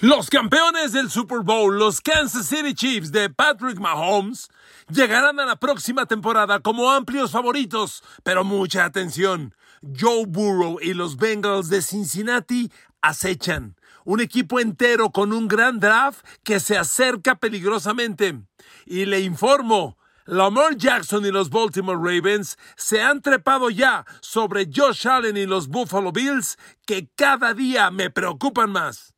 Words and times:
Los 0.00 0.30
campeones 0.30 0.92
del 0.92 1.10
Super 1.10 1.40
Bowl, 1.40 1.76
los 1.76 2.00
Kansas 2.00 2.46
City 2.46 2.72
Chiefs 2.72 3.10
de 3.10 3.30
Patrick 3.30 3.80
Mahomes, 3.80 4.48
llegarán 4.88 5.40
a 5.40 5.44
la 5.44 5.56
próxima 5.56 6.06
temporada 6.06 6.60
como 6.60 6.92
amplios 6.92 7.32
favoritos, 7.32 8.04
pero 8.22 8.44
mucha 8.44 8.84
atención. 8.84 9.56
Joe 9.82 10.24
Burrow 10.24 10.78
y 10.80 10.94
los 10.94 11.16
Bengals 11.16 11.68
de 11.68 11.82
Cincinnati 11.82 12.70
acechan. 13.02 13.74
Un 14.04 14.20
equipo 14.20 14.60
entero 14.60 15.10
con 15.10 15.32
un 15.32 15.48
gran 15.48 15.80
draft 15.80 16.24
que 16.44 16.60
se 16.60 16.78
acerca 16.78 17.34
peligrosamente. 17.34 18.40
Y 18.86 19.04
le 19.04 19.18
informo, 19.22 19.98
Lamar 20.26 20.76
Jackson 20.76 21.26
y 21.26 21.32
los 21.32 21.50
Baltimore 21.50 21.98
Ravens 21.98 22.56
se 22.76 23.02
han 23.02 23.20
trepado 23.20 23.68
ya 23.68 24.06
sobre 24.20 24.68
Josh 24.72 25.08
Allen 25.08 25.36
y 25.36 25.46
los 25.46 25.66
Buffalo 25.66 26.12
Bills 26.12 26.56
que 26.86 27.10
cada 27.16 27.52
día 27.52 27.90
me 27.90 28.10
preocupan 28.10 28.70
más. 28.70 29.17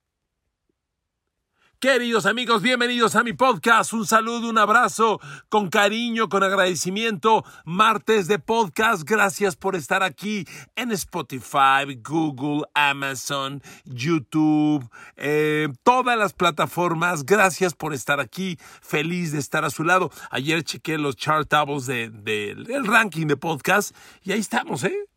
Queridos 1.81 2.27
amigos, 2.27 2.61
bienvenidos 2.61 3.17
a 3.17 3.25
mi 3.25 3.33
podcast. 3.33 3.95
Un 3.95 4.05
saludo, 4.05 4.51
un 4.51 4.59
abrazo 4.59 5.19
con 5.49 5.71
cariño, 5.71 6.29
con 6.29 6.43
agradecimiento. 6.43 7.43
Martes 7.65 8.29
de 8.29 8.39
podcast. 8.39 9.05
Gracias 9.05 9.57
por 9.57 9.75
estar 9.75 10.03
aquí 10.03 10.47
en 10.77 10.93
Spotify, 10.93 11.99
Google, 12.07 12.67
Amazon, 12.75 13.63
YouTube, 13.87 14.87
eh, 15.17 15.69
todas 15.83 16.19
las 16.19 16.35
plataformas. 16.35 17.25
Gracias 17.25 17.73
por 17.73 17.95
estar 17.95 18.21
aquí. 18.21 18.59
Feliz 18.83 19.33
de 19.33 19.39
estar 19.39 19.65
a 19.65 19.71
su 19.71 19.83
lado. 19.83 20.11
Ayer 20.31 20.63
chequé 20.63 20.99
los 20.99 21.17
chartables 21.17 21.87
del 21.87 22.23
de, 22.23 22.83
ranking 22.85 23.27
de 23.27 23.39
podcast 23.39 23.97
y 24.23 24.33
ahí 24.33 24.41
estamos, 24.41 24.85
¿eh? 24.85 25.09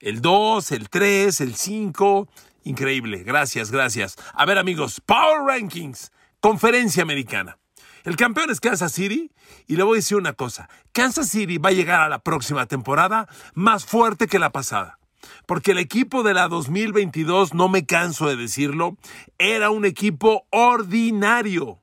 El 0.00 0.20
2, 0.20 0.70
el 0.72 0.90
3, 0.90 1.40
el 1.40 1.54
5 1.54 2.28
Increíble, 2.64 3.22
gracias, 3.22 3.70
gracias. 3.70 4.16
A 4.32 4.46
ver 4.46 4.56
amigos, 4.56 5.02
Power 5.04 5.42
Rankings, 5.46 6.10
conferencia 6.40 7.02
americana. 7.02 7.58
El 8.04 8.16
campeón 8.16 8.50
es 8.50 8.60
Kansas 8.60 8.92
City 8.92 9.30
y 9.66 9.76
le 9.76 9.82
voy 9.82 9.96
a 9.96 10.00
decir 10.00 10.16
una 10.16 10.32
cosa, 10.32 10.68
Kansas 10.92 11.28
City 11.28 11.58
va 11.58 11.68
a 11.68 11.72
llegar 11.72 12.00
a 12.00 12.08
la 12.08 12.20
próxima 12.20 12.66
temporada 12.66 13.28
más 13.54 13.84
fuerte 13.84 14.26
que 14.26 14.38
la 14.38 14.50
pasada. 14.50 14.98
Porque 15.46 15.72
el 15.72 15.78
equipo 15.78 16.22
de 16.22 16.32
la 16.32 16.48
2022, 16.48 17.52
no 17.52 17.68
me 17.68 17.84
canso 17.84 18.28
de 18.28 18.36
decirlo, 18.36 18.96
era 19.38 19.70
un 19.70 19.84
equipo 19.84 20.46
ordinario. 20.50 21.80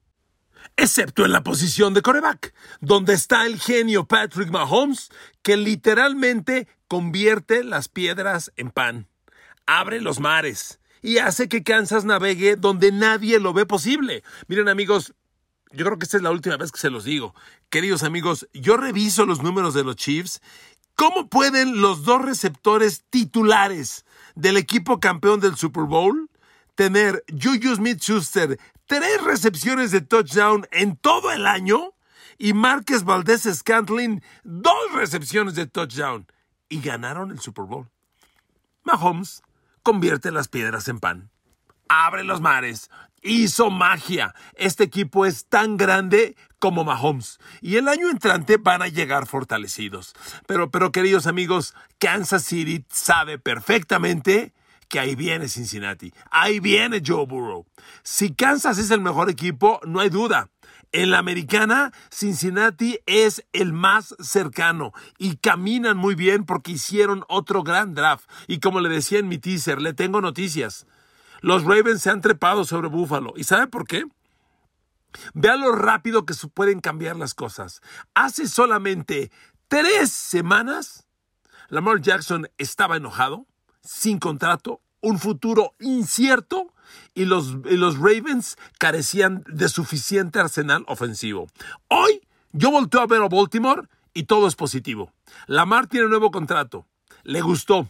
Excepto 0.78 1.26
en 1.26 1.32
la 1.32 1.44
posición 1.44 1.94
de 1.94 2.02
coreback, 2.02 2.56
donde 2.80 3.14
está 3.14 3.45
el 3.45 3.60
genio 3.60 4.06
Patrick 4.06 4.50
Mahomes, 4.50 5.12
que 5.44 5.58
literalmente 5.58 6.68
convierte 6.88 7.64
las 7.64 7.88
piedras 7.88 8.52
en 8.56 8.72
pan 8.72 9.11
abre 9.80 10.02
los 10.02 10.19
mares 10.19 10.80
y 11.02 11.17
hace 11.19 11.47
que 11.47 11.64
Kansas 11.64 12.05
navegue 12.05 12.55
donde 12.55 12.91
nadie 12.91 13.39
lo 13.39 13.53
ve 13.53 13.66
posible. 13.66 14.23
Miren 14.47 14.67
amigos, 14.67 15.14
yo 15.72 15.86
creo 15.86 15.97
que 15.97 16.03
esta 16.03 16.17
es 16.17 16.23
la 16.23 16.31
última 16.31 16.58
vez 16.58 16.72
que 16.72 16.80
se 16.80 16.89
los 16.89 17.05
digo. 17.05 17.33
Queridos 17.69 18.03
amigos, 18.03 18.47
yo 18.53 18.77
reviso 18.77 19.25
los 19.25 19.42
números 19.42 19.73
de 19.73 19.83
los 19.83 19.95
Chiefs. 19.95 20.42
¿Cómo 20.95 21.30
pueden 21.30 21.81
los 21.81 22.03
dos 22.03 22.22
receptores 22.22 23.05
titulares 23.09 24.05
del 24.36 24.58
equipo 24.58 24.99
campeón 24.99 25.39
del 25.39 25.55
Super 25.55 25.86
Bowl 25.86 26.30
tener 26.75 27.23
Juju 27.30 27.75
Smith-Schuster 27.75 28.59
tres 28.86 29.23
recepciones 29.23 29.92
de 29.92 30.02
touchdown 30.02 30.67
en 30.72 30.97
todo 30.97 31.31
el 31.31 31.47
año 31.47 31.94
y 32.38 32.53
Márquez 32.53 33.03
Valdés 33.03 33.44
Scantling 33.44 34.22
dos 34.44 34.92
recepciones 34.94 35.55
de 35.55 35.66
touchdown 35.66 36.27
y 36.67 36.81
ganaron 36.81 37.31
el 37.31 37.39
Super 37.39 37.66
Bowl? 37.66 37.89
Mahomes 38.83 39.42
convierte 39.84 40.32
las 40.32 40.48
piedras 40.48 40.88
en 40.88 41.00
pan. 41.00 41.30
Abre 41.88 42.24
los 42.24 42.42
mares. 42.42 42.90
Hizo 43.22 43.70
magia. 43.70 44.34
Este 44.56 44.84
equipo 44.84 45.26
es 45.26 45.46
tan 45.46 45.78
grande 45.78 46.36
como 46.58 46.84
Mahomes. 46.84 47.40
Y 47.62 47.76
el 47.76 47.88
año 47.88 48.10
entrante 48.10 48.58
van 48.58 48.82
a 48.82 48.88
llegar 48.88 49.28
fortalecidos. 49.28 50.16
Pero, 50.48 50.72
pero 50.72 50.92
queridos 50.92 51.28
amigos, 51.28 51.76
Kansas 52.00 52.44
City 52.44 52.86
sabe 52.89 53.38
perfectamente 53.38 54.54
que 54.88 55.00
ahí 55.00 55.16
viene 55.16 55.48
Cincinnati. 55.48 56.14
Ahí 56.30 56.60
viene 56.60 57.02
Joe 57.05 57.26
Burrow. 57.26 57.66
Si 58.04 58.34
Kansas 58.34 58.78
es 58.78 58.92
el 58.92 59.02
mejor 59.02 59.30
equipo, 59.30 59.80
no 59.86 60.00
hay 60.00 60.10
duda. 60.10 60.50
En 60.94 61.10
la 61.10 61.20
americana, 61.20 61.94
Cincinnati 62.10 63.00
es 63.06 63.46
el 63.54 63.72
más 63.72 64.14
cercano 64.20 64.92
y 65.18 65.38
caminan 65.38 65.96
muy 65.96 66.16
bien 66.16 66.46
porque 66.46 66.74
hicieron 66.74 67.24
otro 67.30 67.64
gran 67.64 67.94
draft. 67.94 68.30
Y 68.48 68.60
como 68.60 68.82
le 68.82 68.90
decía 68.90 69.20
en 69.20 69.30
mi 69.30 69.38
teaser, 69.38 69.82
le 69.82 69.94
tengo 69.94 70.20
noticias. 70.20 70.86
Los 71.40 71.64
Ravens 71.64 72.02
se 72.02 72.10
han 72.10 72.20
trepado 72.20 72.66
sobre 72.66 72.90
Buffalo. 72.90 73.34
¿Y 73.38 73.46
sabe 73.46 73.68
por 73.68 73.88
qué? 73.88 74.06
Vea 75.34 75.56
lo 75.56 75.72
rápido 75.72 76.26
que 76.26 76.34
pueden 76.54 76.82
cambiar 76.82 77.16
las 77.16 77.34
cosas. 77.34 77.82
Hace 78.14 78.48
solamente 78.48 79.32
tres 79.70 80.12
semanas, 80.12 81.08
Lamar 81.70 82.02
Jackson 82.02 82.50
estaba 82.58 82.98
enojado, 82.98 83.46
sin 83.82 84.20
contrato, 84.20 84.82
un 85.00 85.20
futuro 85.20 85.73
incierto 85.80 86.73
y 87.14 87.26
los, 87.26 87.54
los 87.66 87.98
Ravens 87.98 88.58
carecían 88.80 89.44
de 89.48 89.70
suficiente 89.70 90.39
arsenal 90.39 90.83
ofensivo. 90.88 91.48
Hoy 91.88 92.22
yo 92.52 92.72
volteo 92.72 93.02
a 93.02 93.08
ver 93.08 93.22
a 93.22 93.27
Baltimore 93.27 93.88
y 94.14 94.23
todo 94.23 94.48
es 94.48 94.55
positivo. 94.55 95.11
Lamar 95.48 95.88
tiene 95.88 96.08
nuevo 96.08 96.32
contrato. 96.32 96.86
Le 97.23 97.42
gustó. 97.42 97.89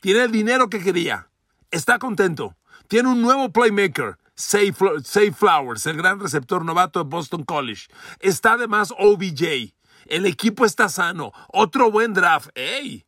Tiene 0.00 0.24
el 0.24 0.32
dinero 0.32 0.68
que 0.68 0.82
quería. 0.82 1.28
Está 1.70 1.98
contento. 1.98 2.56
Tiene 2.88 3.08
un 3.08 3.22
nuevo 3.22 3.50
playmaker. 3.50 4.18
Safe, 4.34 5.32
Flowers, 5.32 5.86
el 5.86 5.96
gran 5.96 6.20
receptor 6.20 6.62
novato 6.62 7.02
de 7.02 7.08
Boston 7.08 7.42
College. 7.44 7.86
Está 8.20 8.52
además 8.52 8.92
OBJ. 8.98 9.74
El 10.04 10.26
equipo 10.26 10.66
está 10.66 10.90
sano. 10.90 11.32
Otro 11.48 11.90
buen 11.90 12.12
draft. 12.12 12.50
¡Ey! 12.54 13.06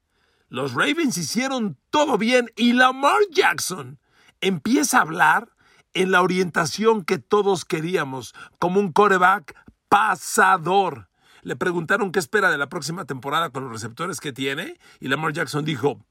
Los 0.48 0.72
Ravens 0.72 1.18
hicieron 1.18 1.76
todo 1.90 2.16
bien 2.16 2.50
y 2.56 2.72
Lamar 2.72 3.20
Jackson 3.30 3.98
empieza 4.40 4.98
a 4.98 5.02
hablar 5.02 5.50
en 5.94 6.10
la 6.10 6.22
orientación 6.22 7.04
que 7.04 7.18
todos 7.18 7.64
queríamos, 7.64 8.34
como 8.58 8.80
un 8.80 8.92
coreback 8.92 9.54
pasador. 9.88 11.08
Le 11.42 11.56
preguntaron 11.56 12.12
qué 12.12 12.18
espera 12.18 12.50
de 12.50 12.58
la 12.58 12.68
próxima 12.68 13.04
temporada 13.04 13.50
con 13.50 13.64
los 13.64 13.72
receptores 13.72 14.20
que 14.20 14.32
tiene 14.32 14.78
y 15.00 15.08
Lamar 15.08 15.32
Jackson 15.32 15.64
dijo, 15.64 16.04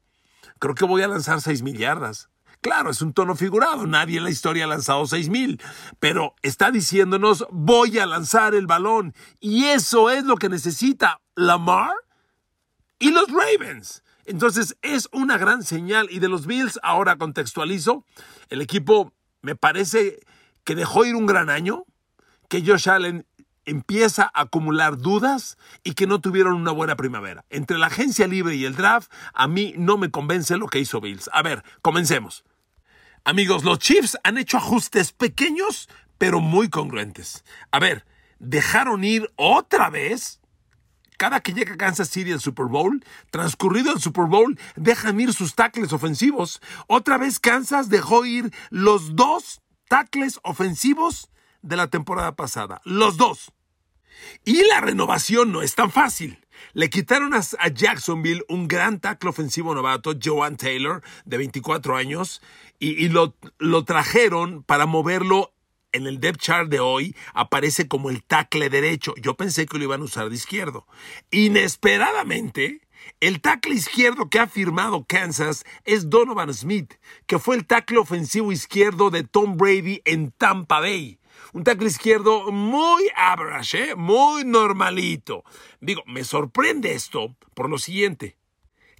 creo 0.60 0.76
que 0.76 0.86
voy 0.86 1.04
a 1.04 1.08
lanzar 1.08 1.42
6 1.42 1.62
mil 1.62 1.78
yardas. 1.78 2.30
Claro, 2.62 2.90
es 2.90 3.02
un 3.02 3.14
tono 3.14 3.36
figurado, 3.36 3.86
nadie 3.86 4.18
en 4.18 4.24
la 4.24 4.32
historia 4.32 4.66
ha 4.66 4.68
lanzado 4.68 5.06
6 5.06 5.30
mil, 5.30 5.62
pero 6.00 6.34
está 6.42 6.72
diciéndonos 6.72 7.46
voy 7.52 8.00
a 8.00 8.08
lanzar 8.08 8.56
el 8.56 8.66
balón 8.66 9.14
y 9.40 9.66
eso 9.66 10.10
es 10.10 10.24
lo 10.24 10.38
que 10.38 10.50
necesita 10.50 11.22
Lamar 11.36 11.94
y 13.00 13.12
los 13.12 13.28
Ravens. 13.32 14.04
Entonces 14.28 14.78
es 14.82 15.08
una 15.14 15.38
gran 15.38 15.64
señal 15.64 16.10
y 16.12 16.20
de 16.20 16.28
los 16.28 16.46
Bills 16.46 16.80
ahora 16.84 17.16
contextualizo, 17.16 18.06
el 18.50 18.62
equipo 18.62 19.14
me 19.42 19.56
parece 19.56 20.20
que 20.66 20.76
dejó 20.76 21.06
ir 21.06 21.16
un 21.16 21.26
gran 21.26 21.50
año, 21.50 21.86
que 22.50 22.62
Josh 22.62 22.90
Allen 22.90 23.26
empieza 23.64 24.24
a 24.34 24.42
acumular 24.42 24.98
dudas 24.98 25.58
y 25.84 25.94
que 25.94 26.08
no 26.08 26.20
tuvieron 26.20 26.56
una 26.56 26.72
buena 26.72 26.98
primavera. 26.98 27.46
Entre 27.50 27.78
la 27.78 27.88
agencia 27.88 28.28
libre 28.28 28.56
y 28.56 28.66
el 28.66 28.76
draft, 28.76 29.10
a 29.34 29.48
mí 29.48 29.74
no 29.78 29.98
me 29.98 30.12
convence 30.12 30.58
lo 30.58 30.68
que 30.68 30.80
hizo 30.80 31.00
Bills. 31.00 31.30
A 31.32 31.42
ver, 31.42 31.64
comencemos. 31.82 32.44
Amigos, 33.24 33.64
los 33.64 33.80
Chiefs 33.80 34.18
han 34.24 34.38
hecho 34.38 34.58
ajustes 34.58 35.14
pequeños, 35.14 35.88
pero 36.18 36.42
muy 36.42 36.70
congruentes. 36.70 37.46
A 37.72 37.80
ver, 37.80 38.06
dejaron 38.40 39.06
ir 39.06 39.32
otra 39.38 39.90
vez 39.90 40.42
cada 41.18 41.42
que 41.42 41.54
llega 41.54 41.78
Kansas 41.78 42.10
City 42.10 42.32
al 42.32 42.40
Super 42.40 42.68
Bowl, 42.68 43.04
transcurrido 43.32 43.92
el 43.94 44.00
Super 44.00 44.26
Bowl, 44.26 44.58
dejan 44.76 45.20
ir 45.20 45.34
sus 45.34 45.56
tackles 45.56 45.94
ofensivos. 45.94 46.62
Otra 46.88 47.18
vez 47.18 47.40
Kansas 47.40 47.90
dejó 47.90 48.26
ir 48.26 48.52
los 48.70 49.16
dos 49.16 49.62
tackles 49.88 50.40
ofensivos 50.44 51.30
de 51.62 51.76
la 51.76 51.88
temporada 51.88 52.36
pasada. 52.36 52.82
Los 52.86 53.18
dos. 53.18 53.52
Y 54.46 54.64
la 54.68 54.82
renovación 54.82 55.52
no 55.52 55.62
es 55.62 55.76
tan 55.76 55.92
fácil. 55.92 56.40
Le 56.74 56.90
quitaron 56.90 57.34
a, 57.34 57.42
Jacksonville 57.70 58.44
un 58.50 58.68
gran 58.68 59.00
tackle 59.00 59.30
ofensivo 59.30 59.76
novato, 59.76 60.14
Joan 60.22 60.58
Taylor, 60.58 61.04
de 61.26 61.38
24 61.38 61.96
años, 61.96 62.42
y, 62.80 63.10
lo, 63.10 63.36
lo 63.58 63.86
trajeron 63.86 64.64
para 64.64 64.86
moverlo 64.86 65.54
en 65.92 66.08
el 66.08 66.20
depth 66.20 66.42
chart 66.42 66.70
de 66.70 66.80
hoy 66.80 67.16
aparece 67.34 67.88
como 67.88 68.10
el 68.10 68.24
tackle 68.24 68.70
derecho. 68.70 69.14
Yo 69.22 69.36
pensé 69.36 69.66
que 69.66 69.78
lo 69.78 69.84
iban 69.84 70.02
a 70.02 70.06
usar 70.06 70.30
de 70.30 70.36
izquierdo. 70.36 70.88
Inesperadamente, 71.32 72.88
el 73.20 73.42
tackle 73.42 73.76
izquierdo 73.76 74.30
que 74.30 74.40
ha 74.40 74.48
firmado 74.48 75.06
Kansas 75.06 75.66
es 75.86 76.10
Donovan 76.10 76.54
Smith, 76.54 76.94
que 77.26 77.40
fue 77.40 77.56
el 77.56 77.66
tackle 77.66 78.00
ofensivo 78.00 78.52
izquierdo 78.52 79.10
de 79.10 79.24
Tom 79.24 79.58
Brady 79.58 80.02
en 80.06 80.32
Tampa 80.32 80.80
Bay. 80.80 81.20
Un 81.54 81.64
tackle 81.64 81.88
izquierdo 81.88 82.52
muy 82.52 83.10
average, 83.16 83.92
¿eh? 83.92 83.96
muy 83.96 84.44
normalito. 84.44 85.44
Digo, 85.80 86.04
me 86.06 86.24
sorprende 86.24 86.94
esto 86.94 87.36
por 87.54 87.70
lo 87.70 87.78
siguiente. 87.78 88.38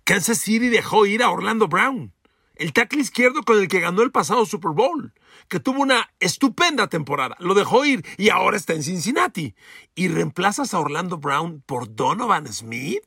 Kansas 0.04 0.38
City 0.38 0.70
dejó 0.70 1.06
ir 1.06 1.22
a 1.22 1.30
Orlando 1.30 1.68
Brown 1.68 2.14
el 2.60 2.74
tackle 2.74 3.02
izquierdo 3.02 3.44
con 3.44 3.60
el 3.60 3.68
que 3.68 3.80
ganó 3.80 4.02
el 4.02 4.12
pasado 4.12 4.46
Super 4.46 4.72
Bowl, 4.72 5.14
que 5.48 5.60
tuvo 5.60 5.82
una 5.82 6.10
estupenda 6.20 6.88
temporada, 6.88 7.36
lo 7.40 7.54
dejó 7.54 7.86
ir 7.86 8.06
y 8.18 8.30
ahora 8.30 8.58
está 8.58 8.74
en 8.74 8.84
Cincinnati. 8.84 9.56
¿Y 9.96 10.08
reemplazas 10.08 10.74
a 10.74 10.80
Orlando 10.80 11.18
Brown 11.18 11.62
por 11.66 11.96
Donovan 11.96 12.52
Smith? 12.52 13.04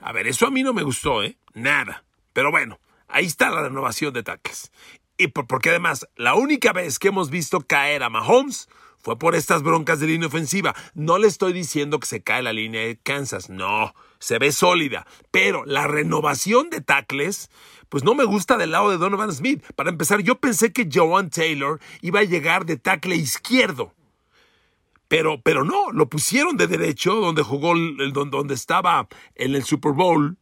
A 0.00 0.12
ver, 0.12 0.26
eso 0.26 0.46
a 0.46 0.50
mí 0.50 0.62
no 0.62 0.72
me 0.72 0.82
gustó, 0.82 1.22
¿eh? 1.22 1.36
Nada. 1.54 2.04
Pero 2.32 2.50
bueno, 2.50 2.80
ahí 3.08 3.26
está 3.26 3.50
la 3.50 3.62
renovación 3.62 4.12
de 4.12 4.22
tackles. 4.22 4.72
Y 5.16 5.28
porque 5.28 5.70
además, 5.70 6.08
la 6.16 6.34
única 6.34 6.72
vez 6.72 6.98
que 6.98 7.08
hemos 7.08 7.30
visto 7.30 7.60
caer 7.60 8.02
a 8.02 8.10
Mahomes 8.10 8.68
fue 9.02 9.18
por 9.18 9.34
estas 9.34 9.62
broncas 9.62 10.00
de 10.00 10.06
línea 10.06 10.28
ofensiva. 10.28 10.74
No 10.94 11.18
le 11.18 11.26
estoy 11.26 11.52
diciendo 11.52 11.98
que 11.98 12.06
se 12.06 12.22
cae 12.22 12.42
la 12.42 12.52
línea 12.52 12.82
de 12.82 12.96
Kansas, 12.96 13.50
no, 13.50 13.94
se 14.18 14.38
ve 14.38 14.52
sólida. 14.52 15.06
Pero 15.30 15.64
la 15.66 15.86
renovación 15.86 16.70
de 16.70 16.80
tackles, 16.80 17.50
pues 17.88 18.04
no 18.04 18.14
me 18.14 18.24
gusta 18.24 18.56
del 18.56 18.70
lado 18.70 18.90
de 18.90 18.98
Donovan 18.98 19.32
Smith. 19.32 19.62
Para 19.74 19.90
empezar, 19.90 20.20
yo 20.20 20.36
pensé 20.38 20.72
que 20.72 20.88
Joan 20.92 21.30
Taylor 21.30 21.80
iba 22.00 22.20
a 22.20 22.24
llegar 22.24 22.64
de 22.64 22.76
tackle 22.76 23.16
izquierdo. 23.16 23.92
Pero, 25.08 25.42
pero 25.42 25.64
no, 25.64 25.90
lo 25.92 26.08
pusieron 26.08 26.56
de 26.56 26.68
derecho, 26.68 27.16
donde 27.16 27.42
jugó, 27.42 27.74
donde 27.76 28.54
estaba 28.54 29.08
en 29.34 29.54
el 29.54 29.64
Super 29.64 29.92
Bowl 29.92 30.38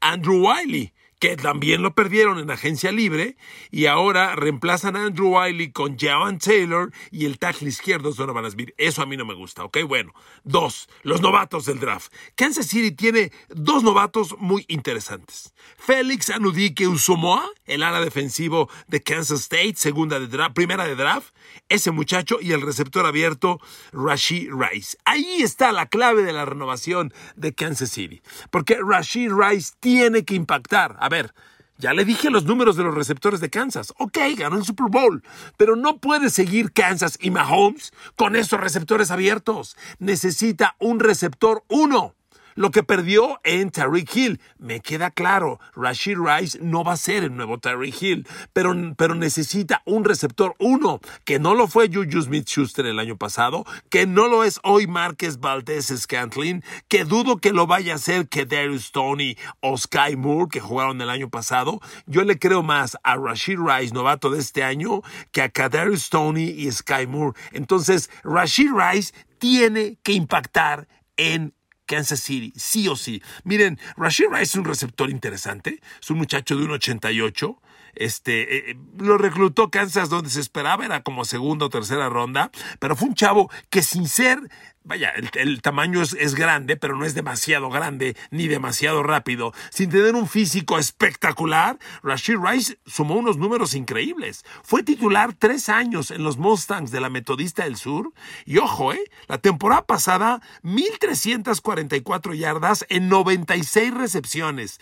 Andrew 0.00 0.44
Wiley 0.48 0.92
que 1.20 1.36
también 1.36 1.82
lo 1.82 1.94
perdieron 1.94 2.38
en 2.38 2.50
agencia 2.50 2.90
libre 2.90 3.36
y 3.70 3.86
ahora 3.86 4.34
reemplazan 4.34 4.96
a 4.96 5.04
Andrew 5.04 5.36
Wiley 5.38 5.70
con 5.70 5.98
Jawan 5.98 6.38
Taylor 6.38 6.90
y 7.10 7.26
el 7.26 7.38
tackle 7.38 7.68
izquierdo 7.68 8.10
Donovan 8.12 8.50
Smith. 8.50 8.70
Eso 8.78 9.02
a 9.02 9.06
mí 9.06 9.18
no 9.18 9.26
me 9.26 9.34
gusta, 9.34 9.62
¿ok? 9.62 9.78
Bueno, 9.86 10.14
dos, 10.44 10.88
los 11.02 11.20
novatos 11.20 11.66
del 11.66 11.78
draft. 11.78 12.12
Kansas 12.34 12.66
City 12.66 12.90
tiene 12.90 13.32
dos 13.48 13.82
novatos 13.82 14.34
muy 14.38 14.64
interesantes. 14.68 15.52
Félix 15.76 16.30
Anudike 16.30 16.88
Usomoa, 16.88 17.50
el 17.66 17.82
ala 17.82 18.00
defensivo 18.00 18.70
de 18.88 19.02
Kansas 19.02 19.40
State, 19.40 19.74
segunda 19.76 20.18
de 20.18 20.26
draft, 20.26 20.54
primera 20.54 20.86
de 20.86 20.96
draft, 20.96 21.34
ese 21.68 21.90
muchacho 21.90 22.38
y 22.40 22.52
el 22.52 22.62
receptor 22.62 23.04
abierto 23.04 23.60
Rashid 23.92 24.50
Rice. 24.52 24.96
Ahí 25.04 25.42
está 25.42 25.72
la 25.72 25.84
clave 25.86 26.22
de 26.22 26.32
la 26.32 26.46
renovación 26.46 27.12
de 27.36 27.54
Kansas 27.54 27.90
City, 27.90 28.22
porque 28.50 28.78
Rashid 28.82 29.30
Rice 29.32 29.74
tiene 29.80 30.24
que 30.24 30.34
impactar 30.34 30.96
ver, 31.10 31.34
ya 31.80 31.94
le 31.94 32.04
dije 32.04 32.30
los 32.30 32.44
números 32.44 32.76
de 32.76 32.84
los 32.84 32.94
receptores 32.94 33.40
de 33.40 33.48
Kansas. 33.48 33.94
Ok, 33.98 34.18
ganó 34.36 34.56
el 34.56 34.64
Super 34.64 34.86
Bowl, 34.90 35.22
pero 35.56 35.76
no 35.76 35.98
puede 35.98 36.30
seguir 36.30 36.72
Kansas 36.72 37.18
y 37.20 37.30
Mahomes 37.30 37.92
con 38.16 38.36
esos 38.36 38.60
receptores 38.60 39.10
abiertos. 39.10 39.76
Necesita 39.98 40.76
un 40.78 41.00
receptor 41.00 41.64
uno 41.68 42.14
lo 42.60 42.70
que 42.70 42.82
perdió 42.82 43.40
en 43.42 43.70
Tariq 43.70 44.14
Hill. 44.14 44.40
Me 44.58 44.80
queda 44.80 45.10
claro, 45.10 45.58
Rashid 45.74 46.18
Rice 46.18 46.58
no 46.60 46.84
va 46.84 46.92
a 46.92 46.98
ser 46.98 47.24
el 47.24 47.34
nuevo 47.34 47.56
Tariq 47.56 48.02
Hill, 48.02 48.28
pero, 48.52 48.74
pero 48.98 49.14
necesita 49.14 49.80
un 49.86 50.04
receptor 50.04 50.56
uno, 50.58 51.00
que 51.24 51.38
no 51.38 51.54
lo 51.54 51.68
fue 51.68 51.88
Juju 51.88 52.20
Smith-Schuster 52.20 52.84
el 52.84 52.98
año 52.98 53.16
pasado, 53.16 53.64
que 53.88 54.06
no 54.06 54.28
lo 54.28 54.44
es 54.44 54.60
hoy 54.62 54.86
Márquez 54.86 55.40
Valdez 55.40 55.86
Scantlin, 55.86 56.62
que 56.86 57.06
dudo 57.06 57.38
que 57.38 57.54
lo 57.54 57.66
vaya 57.66 57.94
a 57.94 57.98
ser 57.98 58.28
que 58.28 58.44
Darius 58.44 58.92
Tony 58.92 59.38
o 59.60 59.78
Sky 59.78 60.16
Moore, 60.18 60.50
que 60.52 60.60
jugaron 60.60 61.00
el 61.00 61.08
año 61.08 61.30
pasado. 61.30 61.80
Yo 62.04 62.24
le 62.24 62.38
creo 62.38 62.62
más 62.62 62.98
a 63.04 63.16
Rashid 63.16 63.58
Rice, 63.58 63.94
novato 63.94 64.28
de 64.28 64.38
este 64.38 64.64
año, 64.64 65.00
que 65.32 65.40
a 65.40 65.48
Kadarius 65.48 66.10
Tony 66.10 66.50
y 66.50 66.70
Sky 66.70 67.06
Moore. 67.08 67.38
Entonces, 67.52 68.10
Rashid 68.22 68.70
Rice 68.70 69.14
tiene 69.38 69.96
que 70.02 70.12
impactar 70.12 70.88
en 71.16 71.54
Kansas 71.90 72.20
City, 72.20 72.52
sí 72.54 72.86
o 72.86 72.94
sí. 72.94 73.20
Miren, 73.42 73.76
Rashid 73.96 74.26
Rice 74.30 74.42
es 74.42 74.54
un 74.54 74.64
receptor 74.64 75.10
interesante, 75.10 75.80
es 76.00 76.08
un 76.08 76.18
muchacho 76.18 76.56
de 76.56 76.64
1.88. 76.64 77.58
Este, 77.94 78.56
eh, 78.56 78.70
eh, 78.70 78.76
lo 78.98 79.18
reclutó 79.18 79.70
Kansas 79.70 80.08
donde 80.08 80.30
se 80.30 80.40
esperaba, 80.40 80.84
era 80.84 81.02
como 81.02 81.24
segunda 81.24 81.66
o 81.66 81.70
tercera 81.70 82.08
ronda, 82.08 82.50
pero 82.78 82.96
fue 82.96 83.08
un 83.08 83.14
chavo 83.14 83.50
que 83.70 83.82
sin 83.82 84.08
ser 84.08 84.48
vaya, 84.82 85.12
el, 85.34 85.62
tamaño 85.62 86.02
es, 86.02 86.34
grande, 86.34 86.76
pero 86.76 86.96
no 86.96 87.04
es 87.04 87.14
demasiado 87.14 87.70
grande 87.70 88.16
ni 88.30 88.48
demasiado 88.48 89.02
rápido. 89.02 89.52
Sin 89.70 89.90
tener 89.90 90.14
un 90.14 90.28
físico 90.28 90.78
espectacular, 90.78 91.78
Rashid 92.02 92.38
Rice 92.38 92.78
sumó 92.86 93.16
unos 93.16 93.36
números 93.36 93.74
increíbles. 93.74 94.44
Fue 94.62 94.82
titular 94.82 95.34
tres 95.34 95.68
años 95.68 96.10
en 96.10 96.22
los 96.22 96.38
Mustangs 96.38 96.90
de 96.90 97.00
la 97.00 97.10
Metodista 97.10 97.64
del 97.64 97.76
Sur. 97.76 98.12
Y 98.44 98.58
ojo, 98.58 98.92
eh, 98.92 99.10
la 99.28 99.38
temporada 99.38 99.86
pasada, 99.86 100.40
1.344 100.62 102.34
yardas 102.34 102.86
en 102.88 103.08
96 103.08 103.94
recepciones. 103.94 104.80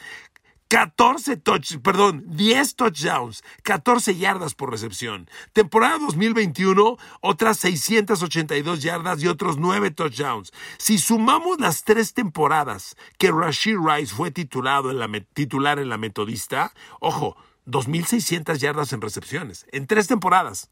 14 0.68 1.38
touch, 1.38 1.78
perdón, 1.82 2.24
10 2.26 2.74
touchdowns, 2.76 3.42
14 3.62 4.16
yardas 4.16 4.54
por 4.54 4.70
recepción. 4.70 5.28
Temporada 5.54 5.98
2021, 5.98 6.98
otras 7.22 7.56
682 7.58 8.82
yardas 8.82 9.22
y 9.22 9.28
otros 9.28 9.56
9 9.56 9.90
touchdowns. 9.92 10.52
Si 10.76 10.98
sumamos 10.98 11.58
las 11.58 11.84
tres 11.84 12.12
temporadas 12.12 12.96
que 13.16 13.32
Rashid 13.32 13.78
Rice 13.78 14.14
fue 14.14 14.30
titular 14.30 14.84
en 14.86 15.88
la 15.88 15.98
Metodista, 15.98 16.74
ojo, 17.00 17.36
2.600 17.66 18.58
yardas 18.58 18.92
en 18.92 19.00
recepciones, 19.00 19.66
en 19.72 19.86
tres 19.86 20.06
temporadas. 20.06 20.70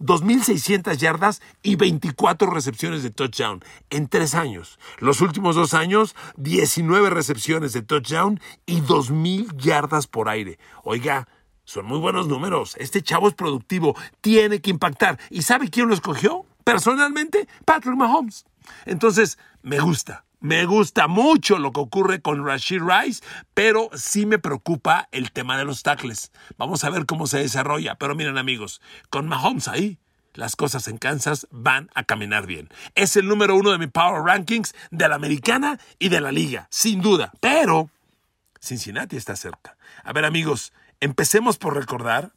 2.600 0.00 0.96
yardas 0.96 1.42
y 1.62 1.76
24 1.76 2.50
recepciones 2.50 3.02
de 3.02 3.10
touchdown 3.10 3.64
en 3.90 4.08
tres 4.08 4.34
años. 4.34 4.78
Los 4.98 5.20
últimos 5.20 5.56
dos 5.56 5.74
años, 5.74 6.14
19 6.36 7.10
recepciones 7.10 7.72
de 7.72 7.82
touchdown 7.82 8.40
y 8.66 8.80
2.000 8.80 9.56
yardas 9.56 10.06
por 10.06 10.28
aire. 10.28 10.58
Oiga, 10.84 11.28
son 11.64 11.86
muy 11.86 11.98
buenos 11.98 12.28
números. 12.28 12.76
Este 12.78 13.02
chavo 13.02 13.28
es 13.28 13.34
productivo, 13.34 13.96
tiene 14.20 14.60
que 14.60 14.70
impactar. 14.70 15.18
¿Y 15.30 15.42
sabe 15.42 15.70
quién 15.70 15.88
lo 15.88 15.94
escogió? 15.94 16.46
Personalmente, 16.64 17.48
Patrick 17.64 17.96
Mahomes. 17.96 18.44
Entonces, 18.84 19.38
me 19.62 19.80
gusta. 19.80 20.25
Me 20.46 20.64
gusta 20.64 21.08
mucho 21.08 21.58
lo 21.58 21.72
que 21.72 21.80
ocurre 21.80 22.22
con 22.22 22.46
Rashid 22.46 22.80
Rice, 22.80 23.20
pero 23.52 23.90
sí 23.94 24.26
me 24.26 24.38
preocupa 24.38 25.08
el 25.10 25.32
tema 25.32 25.58
de 25.58 25.64
los 25.64 25.82
tackles. 25.82 26.30
Vamos 26.56 26.84
a 26.84 26.90
ver 26.90 27.04
cómo 27.04 27.26
se 27.26 27.38
desarrolla. 27.38 27.96
Pero 27.96 28.14
miren 28.14 28.38
amigos, 28.38 28.80
con 29.10 29.26
Mahomes 29.26 29.66
ahí, 29.66 29.98
las 30.34 30.54
cosas 30.54 30.86
en 30.86 30.98
Kansas 30.98 31.48
van 31.50 31.90
a 31.96 32.04
caminar 32.04 32.46
bien. 32.46 32.68
Es 32.94 33.16
el 33.16 33.26
número 33.26 33.56
uno 33.56 33.72
de 33.72 33.78
mi 33.78 33.88
Power 33.88 34.22
Rankings 34.22 34.72
de 34.92 35.08
la 35.08 35.16
americana 35.16 35.80
y 35.98 36.10
de 36.10 36.20
la 36.20 36.30
liga, 36.30 36.68
sin 36.70 37.00
duda. 37.00 37.32
Pero 37.40 37.90
Cincinnati 38.60 39.16
está 39.16 39.34
cerca. 39.34 39.76
A 40.04 40.12
ver 40.12 40.24
amigos, 40.24 40.72
empecemos 41.00 41.58
por 41.58 41.74
recordar 41.74 42.30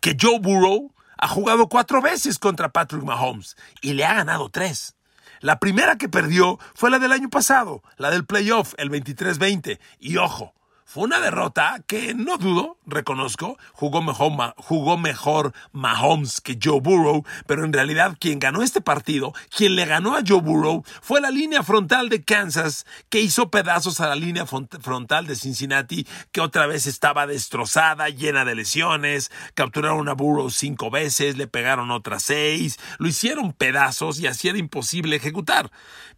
que 0.00 0.16
Joe 0.18 0.38
Burrow 0.38 0.94
ha 1.18 1.28
jugado 1.28 1.68
cuatro 1.68 2.00
veces 2.00 2.38
contra 2.38 2.70
Patrick 2.70 3.02
Mahomes 3.02 3.58
y 3.82 3.92
le 3.92 4.06
ha 4.06 4.14
ganado 4.14 4.48
tres. 4.48 4.94
La 5.40 5.58
primera 5.58 5.96
que 5.96 6.08
perdió 6.08 6.58
fue 6.74 6.90
la 6.90 6.98
del 6.98 7.12
año 7.12 7.30
pasado, 7.30 7.82
la 7.96 8.10
del 8.10 8.26
playoff, 8.26 8.74
el 8.76 8.90
23-20. 8.90 9.78
Y 9.98 10.18
ojo, 10.18 10.54
fue 10.90 11.04
una 11.04 11.20
derrota 11.20 11.84
que 11.86 12.14
no 12.14 12.36
dudo, 12.36 12.76
reconozco, 12.84 13.56
jugó 13.74 14.02
mejor, 14.02 14.56
jugó 14.56 14.98
mejor 14.98 15.54
Mahomes 15.70 16.40
que 16.40 16.58
Joe 16.60 16.80
Burrow, 16.80 17.24
pero 17.46 17.64
en 17.64 17.72
realidad 17.72 18.16
quien 18.18 18.40
ganó 18.40 18.60
este 18.60 18.80
partido, 18.80 19.32
quien 19.56 19.76
le 19.76 19.86
ganó 19.86 20.16
a 20.16 20.22
Joe 20.26 20.40
Burrow, 20.40 20.82
fue 21.00 21.20
la 21.20 21.30
línea 21.30 21.62
frontal 21.62 22.08
de 22.08 22.24
Kansas, 22.24 22.86
que 23.08 23.20
hizo 23.20 23.52
pedazos 23.52 24.00
a 24.00 24.08
la 24.08 24.16
línea 24.16 24.46
frontal 24.46 25.28
de 25.28 25.36
Cincinnati, 25.36 26.08
que 26.32 26.40
otra 26.40 26.66
vez 26.66 26.88
estaba 26.88 27.28
destrozada, 27.28 28.08
llena 28.08 28.44
de 28.44 28.56
lesiones, 28.56 29.30
capturaron 29.54 30.08
a 30.08 30.14
Burrow 30.14 30.50
cinco 30.50 30.90
veces, 30.90 31.36
le 31.36 31.46
pegaron 31.46 31.92
otras 31.92 32.24
seis, 32.24 32.80
lo 32.98 33.06
hicieron 33.06 33.52
pedazos 33.52 34.18
y 34.18 34.26
así 34.26 34.48
era 34.48 34.58
imposible 34.58 35.14
ejecutar. 35.14 35.70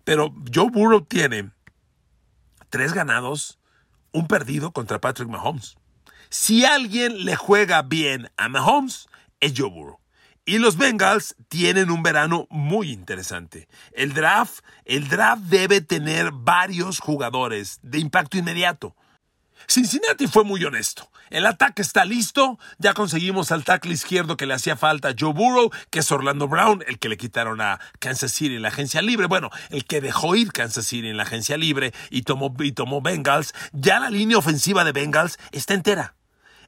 Pero 0.04 0.34
Joe 0.50 0.70
Burrow 0.70 1.02
tiene 1.02 1.50
tres 2.70 2.94
ganados, 2.94 3.58
un 4.12 4.26
perdido 4.26 4.72
contra 4.72 5.00
Patrick 5.00 5.28
Mahomes. 5.28 5.76
Si 6.30 6.64
alguien 6.64 7.24
le 7.24 7.36
juega 7.36 7.82
bien 7.82 8.30
a 8.36 8.48
Mahomes, 8.48 9.08
es 9.40 9.52
Joe. 9.56 9.96
Y 10.44 10.58
los 10.58 10.76
Bengals 10.76 11.36
tienen 11.48 11.90
un 11.90 12.02
verano 12.02 12.46
muy 12.50 12.90
interesante. 12.90 13.68
El 13.92 14.12
draft, 14.12 14.64
el 14.84 15.08
draft 15.08 15.42
debe 15.42 15.80
tener 15.80 16.32
varios 16.32 16.98
jugadores 16.98 17.78
de 17.82 17.98
impacto 18.00 18.38
inmediato. 18.38 18.96
Cincinnati 19.66 20.26
fue 20.26 20.44
muy 20.44 20.64
honesto. 20.64 21.10
El 21.30 21.46
ataque 21.46 21.82
está 21.82 22.04
listo. 22.04 22.58
Ya 22.78 22.94
conseguimos 22.94 23.52
al 23.52 23.64
tackle 23.64 23.92
izquierdo 23.92 24.36
que 24.36 24.46
le 24.46 24.54
hacía 24.54 24.76
falta 24.76 25.08
a 25.08 25.14
Joe 25.18 25.32
Burrow, 25.32 25.70
que 25.90 26.00
es 26.00 26.12
Orlando 26.12 26.48
Brown, 26.48 26.84
el 26.86 26.98
que 26.98 27.08
le 27.08 27.16
quitaron 27.16 27.60
a 27.60 27.80
Kansas 27.98 28.32
City 28.32 28.56
en 28.56 28.62
la 28.62 28.68
agencia 28.68 29.02
libre. 29.02 29.26
Bueno, 29.26 29.50
el 29.70 29.84
que 29.84 30.00
dejó 30.00 30.36
ir 30.36 30.52
Kansas 30.52 30.86
City 30.86 31.08
en 31.08 31.16
la 31.16 31.22
agencia 31.22 31.56
libre 31.56 31.92
y 32.10 32.22
tomó, 32.22 32.54
y 32.60 32.72
tomó 32.72 33.00
Bengals. 33.00 33.54
Ya 33.72 33.98
la 33.98 34.10
línea 34.10 34.38
ofensiva 34.38 34.84
de 34.84 34.92
Bengals 34.92 35.38
está 35.52 35.74
entera. 35.74 36.14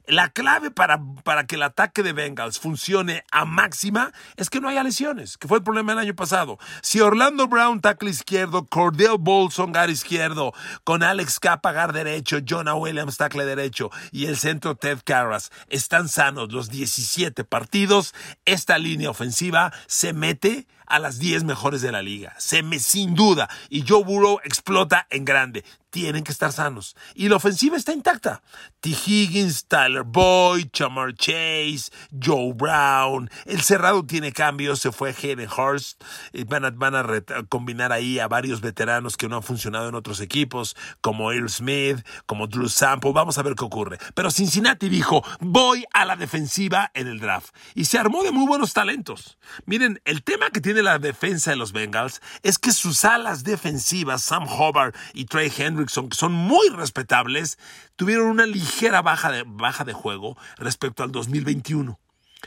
La 0.07 0.29
clave 0.29 0.69
para, 0.69 1.01
para 1.23 1.47
que 1.47 1.55
el 1.55 1.63
ataque 1.63 2.03
de 2.03 2.13
Bengals 2.13 2.59
funcione 2.59 3.23
a 3.31 3.45
máxima 3.45 4.11
es 4.35 4.51
que 4.51 4.61
no 4.61 4.69
haya 4.69 4.83
lesiones, 4.83 5.37
que 5.37 5.47
fue 5.47 5.57
el 5.57 5.63
problema 5.63 5.93
el 5.93 5.99
año 5.99 6.15
pasado. 6.15 6.59
Si 6.83 6.99
Orlando 6.99 7.47
Brown, 7.47 7.81
tackle 7.81 8.11
izquierdo, 8.11 8.65
Cordell 8.65 9.17
Bolson, 9.19 9.71
gar 9.71 9.89
izquierdo, 9.89 10.53
con 10.83 11.01
Alex 11.01 11.39
Capa, 11.39 11.71
gar 11.71 11.91
derecho, 11.91 12.37
Jonah 12.47 12.75
Williams, 12.75 13.17
tackle 13.17 13.45
derecho, 13.45 13.89
y 14.11 14.27
el 14.27 14.37
centro 14.37 14.75
Ted 14.75 14.99
Carras 15.03 15.51
están 15.69 16.07
sanos 16.07 16.51
los 16.51 16.69
17 16.69 17.43
partidos, 17.43 18.13
esta 18.45 18.77
línea 18.77 19.09
ofensiva 19.09 19.73
se 19.87 20.13
mete 20.13 20.67
a 20.87 20.99
las 20.99 21.19
10 21.19 21.43
mejores 21.43 21.81
de 21.81 21.91
la 21.91 22.01
liga. 22.01 22.35
Se 22.37 22.63
me, 22.63 22.79
sin 22.79 23.15
duda. 23.15 23.49
Y 23.69 23.85
Joe 23.87 24.03
Burrow 24.03 24.39
explota 24.43 25.07
en 25.09 25.25
grande 25.25 25.63
tienen 25.95 26.25
que 26.25 26.33
estar 26.33 26.51
sanos. 26.51 26.93
Y 27.13 27.29
la 27.29 27.37
ofensiva 27.37 27.77
está 27.77 27.93
intacta. 27.93 28.41
T. 28.81 28.89
Higgins, 28.89 29.65
Tyler 29.65 30.03
Boyd, 30.03 30.67
Chamar 30.73 31.15
Chase, 31.15 31.89
Joe 32.21 32.51
Brown. 32.53 33.29
El 33.45 33.61
cerrado 33.61 34.05
tiene 34.05 34.33
cambios, 34.33 34.81
se 34.81 34.91
fue 34.91 35.15
Hayden 35.17 35.47
Hurst. 35.47 36.03
Eh, 36.33 36.43
van 36.45 36.65
a, 36.65 36.71
van 36.71 36.95
a 36.95 37.05
combinar 37.47 37.93
ahí 37.93 38.19
a 38.19 38.27
varios 38.27 38.59
veteranos 38.59 39.15
que 39.15 39.29
no 39.29 39.37
han 39.37 39.43
funcionado 39.43 39.87
en 39.87 39.95
otros 39.95 40.19
equipos, 40.19 40.75
como 40.99 41.31
Earl 41.31 41.49
Smith, 41.49 42.05
como 42.25 42.47
Drew 42.47 42.67
Sample. 42.67 43.13
Vamos 43.13 43.37
a 43.37 43.43
ver 43.43 43.55
qué 43.55 43.63
ocurre. 43.63 43.97
Pero 44.15 44.31
Cincinnati 44.31 44.89
dijo, 44.89 45.23
voy 45.39 45.85
a 45.93 46.03
la 46.03 46.17
defensiva 46.17 46.91
en 46.93 47.07
el 47.07 47.21
draft. 47.21 47.55
Y 47.73 47.85
se 47.85 47.97
armó 47.97 48.21
de 48.21 48.31
muy 48.31 48.45
buenos 48.45 48.73
talentos. 48.73 49.37
Miren, 49.65 50.01
el 50.03 50.23
tema 50.23 50.49
que 50.49 50.59
tiene 50.59 50.74
la 50.83 50.99
defensa 50.99 51.51
de 51.51 51.57
los 51.57 51.71
Bengals 51.71 52.21
es 52.43 52.57
que 52.57 52.71
sus 52.71 53.05
alas 53.05 53.43
defensivas, 53.43 54.23
Sam 54.23 54.47
Hubbard 54.47 54.93
y 55.13 55.25
Trey 55.25 55.51
Henry, 55.55 55.85
que 55.85 56.15
son 56.15 56.33
muy 56.33 56.69
respetables, 56.69 57.57
tuvieron 57.95 58.27
una 58.27 58.45
ligera 58.45 59.01
baja 59.01 59.31
de, 59.31 59.43
baja 59.45 59.83
de 59.83 59.93
juego 59.93 60.37
respecto 60.57 61.03
al 61.03 61.11
2021. 61.11 61.99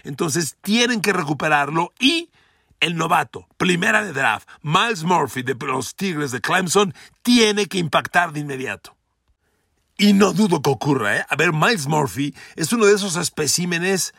Entonces 0.05 0.57
tienen 0.63 1.01
que 1.01 1.13
recuperarlo 1.13 1.93
y 1.99 2.31
el 2.81 2.97
novato, 2.97 3.47
primera 3.57 4.05
de 4.05 4.13
draft, 4.13 4.49
Miles 4.63 5.03
Murphy 5.03 5.43
de 5.43 5.57
los 5.67 5.97
Tigres 5.97 6.31
de 6.31 6.41
Clemson, 6.41 6.95
tiene 7.23 7.67
que 7.67 7.79
impactar 7.79 8.33
de 8.33 8.41
inmediato. 8.41 8.97
Y 9.97 10.13
no 10.13 10.33
dudo 10.33 10.63
que 10.63 10.71
ocurra, 10.71 11.17
¿eh? 11.17 11.27
A 11.29 11.35
ver, 11.35 11.53
Miles 11.53 11.89
Murphy 11.89 12.33
es 12.55 12.73
uno 12.73 12.87
de 12.87 12.95
esos 12.95 13.17
especímenes 13.17 14.15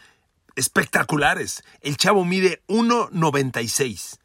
espectaculares. 0.56 1.64
El 1.82 1.98
chavo 1.98 2.26
mide 2.26 2.62
1,96. 2.68 4.20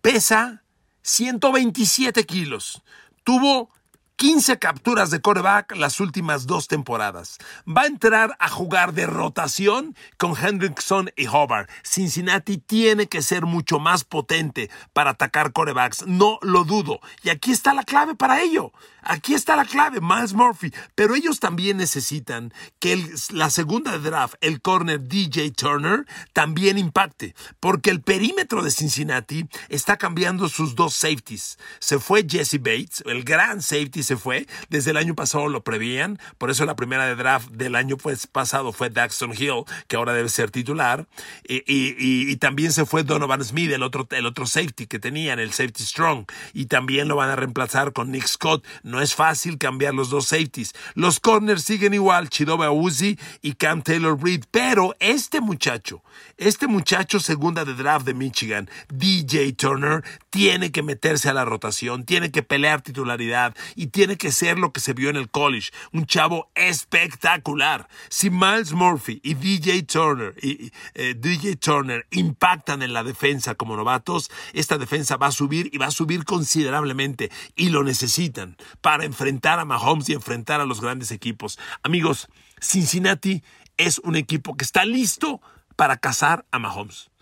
Pesa 0.00 0.62
127 1.02 2.24
kilos. 2.24 2.82
Tuvo 3.24 3.70
15 4.16 4.60
capturas 4.60 5.10
de 5.10 5.20
coreback 5.20 5.74
las 5.74 5.98
últimas 5.98 6.46
dos 6.46 6.68
temporadas. 6.68 7.38
Va 7.66 7.82
a 7.82 7.86
entrar 7.86 8.36
a 8.38 8.48
jugar 8.48 8.94
de 8.94 9.06
rotación 9.06 9.96
con 10.18 10.34
Hendrickson 10.40 11.10
y 11.16 11.26
Hobart. 11.26 11.68
Cincinnati 11.82 12.58
tiene 12.58 13.08
que 13.08 13.22
ser 13.22 13.44
mucho 13.44 13.80
más 13.80 14.04
potente 14.04 14.70
para 14.92 15.10
atacar 15.10 15.52
corebacks, 15.52 16.06
no 16.06 16.38
lo 16.42 16.62
dudo. 16.62 17.00
Y 17.24 17.30
aquí 17.30 17.50
está 17.50 17.74
la 17.74 17.82
clave 17.82 18.14
para 18.14 18.40
ello. 18.40 18.72
Aquí 19.02 19.34
está 19.34 19.56
la 19.56 19.66
clave, 19.66 20.00
Miles 20.00 20.32
Murphy. 20.32 20.72
Pero 20.94 21.14
ellos 21.14 21.40
también 21.40 21.76
necesitan 21.76 22.54
que 22.78 23.04
la 23.30 23.50
segunda 23.50 23.98
draft, 23.98 24.36
el 24.40 24.62
corner 24.62 25.00
DJ 25.00 25.50
Turner, 25.50 26.06
también 26.32 26.78
impacte. 26.78 27.34
Porque 27.60 27.90
el 27.90 28.00
perímetro 28.00 28.62
de 28.62 28.70
Cincinnati 28.70 29.46
está 29.68 29.98
cambiando 29.98 30.48
sus 30.48 30.74
dos 30.74 30.94
safeties. 30.94 31.58
Se 31.80 31.98
fue 31.98 32.24
Jesse 32.26 32.58
Bates, 32.58 33.02
el 33.06 33.24
gran 33.24 33.60
safety 33.60 34.03
se 34.04 34.16
fue. 34.16 34.46
Desde 34.68 34.92
el 34.92 34.96
año 34.96 35.14
pasado 35.14 35.48
lo 35.48 35.64
prevían. 35.64 36.18
Por 36.38 36.50
eso 36.50 36.64
la 36.64 36.76
primera 36.76 37.06
de 37.06 37.16
draft 37.16 37.50
del 37.50 37.74
año 37.74 37.96
pues, 37.96 38.26
pasado 38.26 38.72
fue 38.72 38.90
Daxton 38.90 39.32
Hill, 39.32 39.64
que 39.88 39.96
ahora 39.96 40.12
debe 40.12 40.28
ser 40.28 40.50
titular. 40.50 41.06
Y, 41.44 42.36
también 42.36 42.72
se 42.72 42.84
fue 42.84 43.04
Donovan 43.04 43.42
Smith, 43.42 43.70
el 43.72 43.82
otro, 43.82 44.06
el 44.10 44.26
otro 44.26 44.46
safety 44.46 44.86
que 44.86 44.98
tenían, 44.98 45.38
el 45.38 45.52
safety 45.52 45.82
strong. 45.82 46.26
Y 46.52 46.66
también 46.66 47.08
lo 47.08 47.16
van 47.16 47.30
a 47.30 47.36
reemplazar 47.36 47.92
con 47.92 48.10
Nick 48.10 48.26
Scott. 48.26 48.64
No 48.82 49.00
es 49.00 49.14
fácil 49.14 49.58
cambiar 49.58 49.94
los 49.94 50.10
dos 50.10 50.26
safeties. 50.26 50.74
Los 50.94 51.20
corners 51.20 51.64
siguen 51.64 51.94
igual, 51.94 52.28
Chidoba 52.28 52.70
Uzi 52.70 53.18
y 53.40 53.54
Cam 53.54 53.82
Taylor 53.82 54.22
Reed, 54.22 54.44
pero 54.50 54.94
este 55.00 55.40
muchacho, 55.40 56.02
este 56.36 56.66
muchacho 56.66 57.20
segunda 57.20 57.64
de 57.64 57.74
draft 57.74 58.06
de 58.06 58.14
Michigan, 58.14 58.68
DJ 58.88 59.52
Turner, 59.54 60.04
tiene 60.30 60.72
que 60.72 60.82
meterse 60.82 61.28
a 61.28 61.34
la 61.34 61.44
rotación, 61.44 62.04
tiene 62.04 62.30
que 62.30 62.42
pelear 62.42 62.82
titularidad 62.82 63.54
y 63.74 63.88
tiene 63.94 64.16
que 64.16 64.32
ser 64.32 64.58
lo 64.58 64.72
que 64.72 64.80
se 64.80 64.92
vio 64.92 65.08
en 65.08 65.14
el 65.14 65.30
college, 65.30 65.70
un 65.92 66.04
chavo 66.04 66.50
espectacular. 66.56 67.86
Si 68.08 68.28
Miles 68.28 68.72
Murphy 68.72 69.20
y 69.22 69.34
DJ 69.34 69.84
Turner 69.84 70.34
y 70.42 70.72
eh, 70.94 71.14
DJ 71.16 71.54
Turner 71.54 72.04
impactan 72.10 72.82
en 72.82 72.92
la 72.92 73.04
defensa 73.04 73.54
como 73.54 73.76
novatos, 73.76 74.32
esta 74.52 74.78
defensa 74.78 75.16
va 75.16 75.28
a 75.28 75.30
subir 75.30 75.70
y 75.72 75.78
va 75.78 75.86
a 75.86 75.92
subir 75.92 76.24
considerablemente 76.24 77.30
y 77.54 77.68
lo 77.68 77.84
necesitan 77.84 78.56
para 78.80 79.04
enfrentar 79.04 79.60
a 79.60 79.64
Mahomes 79.64 80.08
y 80.08 80.14
enfrentar 80.14 80.60
a 80.60 80.66
los 80.66 80.80
grandes 80.80 81.12
equipos. 81.12 81.56
Amigos, 81.84 82.26
Cincinnati 82.60 83.44
es 83.76 84.00
un 84.00 84.16
equipo 84.16 84.56
que 84.56 84.64
está 84.64 84.84
listo 84.84 85.40
para 85.76 85.98
cazar 85.98 86.46
a 86.50 86.58
Mahomes. 86.58 87.12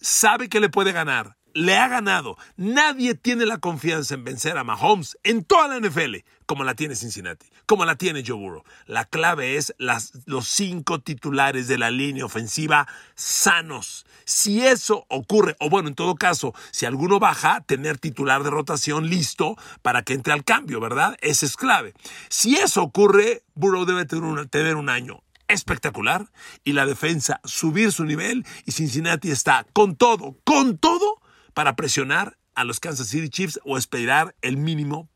Sabe 0.00 0.48
que 0.48 0.60
le 0.60 0.68
puede 0.68 0.92
ganar, 0.92 1.36
le 1.54 1.76
ha 1.76 1.88
ganado. 1.88 2.36
Nadie 2.56 3.14
tiene 3.14 3.46
la 3.46 3.58
confianza 3.58 4.14
en 4.14 4.24
vencer 4.24 4.56
a 4.58 4.64
Mahomes 4.64 5.18
en 5.22 5.44
toda 5.44 5.68
la 5.68 5.86
NFL 5.86 6.16
como 6.46 6.64
la 6.64 6.74
tiene 6.74 6.96
Cincinnati, 6.96 7.46
como 7.64 7.86
la 7.86 7.96
tiene 7.96 8.22
Joe 8.26 8.36
Burrow. 8.36 8.62
La 8.86 9.06
clave 9.06 9.56
es 9.56 9.74
los 9.78 10.48
cinco 10.48 11.00
titulares 11.00 11.66
de 11.66 11.78
la 11.78 11.90
línea 11.90 12.26
ofensiva 12.26 12.86
sanos. 13.14 14.04
Si 14.24 14.62
eso 14.62 15.06
ocurre, 15.08 15.56
o 15.60 15.70
bueno, 15.70 15.88
en 15.88 15.94
todo 15.94 16.14
caso, 16.14 16.54
si 16.70 16.84
alguno 16.84 17.18
baja, 17.18 17.62
tener 17.62 17.96
titular 17.96 18.42
de 18.42 18.50
rotación 18.50 19.08
listo 19.08 19.56
para 19.80 20.02
que 20.02 20.12
entre 20.12 20.34
al 20.34 20.44
cambio, 20.44 20.78
¿verdad? 20.78 21.16
Ese 21.22 21.46
es 21.46 21.56
clave. 21.56 21.94
Si 22.28 22.56
eso 22.56 22.82
ocurre, 22.82 23.44
Burrow 23.54 23.86
debe 23.86 24.04
tener 24.04 24.76
un 24.76 24.88
año 24.90 25.22
espectacular 25.48 26.26
y 26.64 26.72
la 26.72 26.86
defensa 26.86 27.40
subir 27.44 27.92
su 27.92 28.04
nivel 28.04 28.44
y 28.64 28.72
Cincinnati 28.72 29.30
está 29.30 29.66
con 29.72 29.96
todo, 29.96 30.36
con 30.44 30.78
todo 30.78 31.21
para 31.54 31.76
presionar 31.76 32.38
a 32.54 32.64
los 32.64 32.80
Kansas 32.80 33.08
City 33.08 33.28
Chiefs 33.28 33.60
o 33.64 33.78
esperar 33.78 34.34
el 34.42 34.56
mínimo 34.56 35.08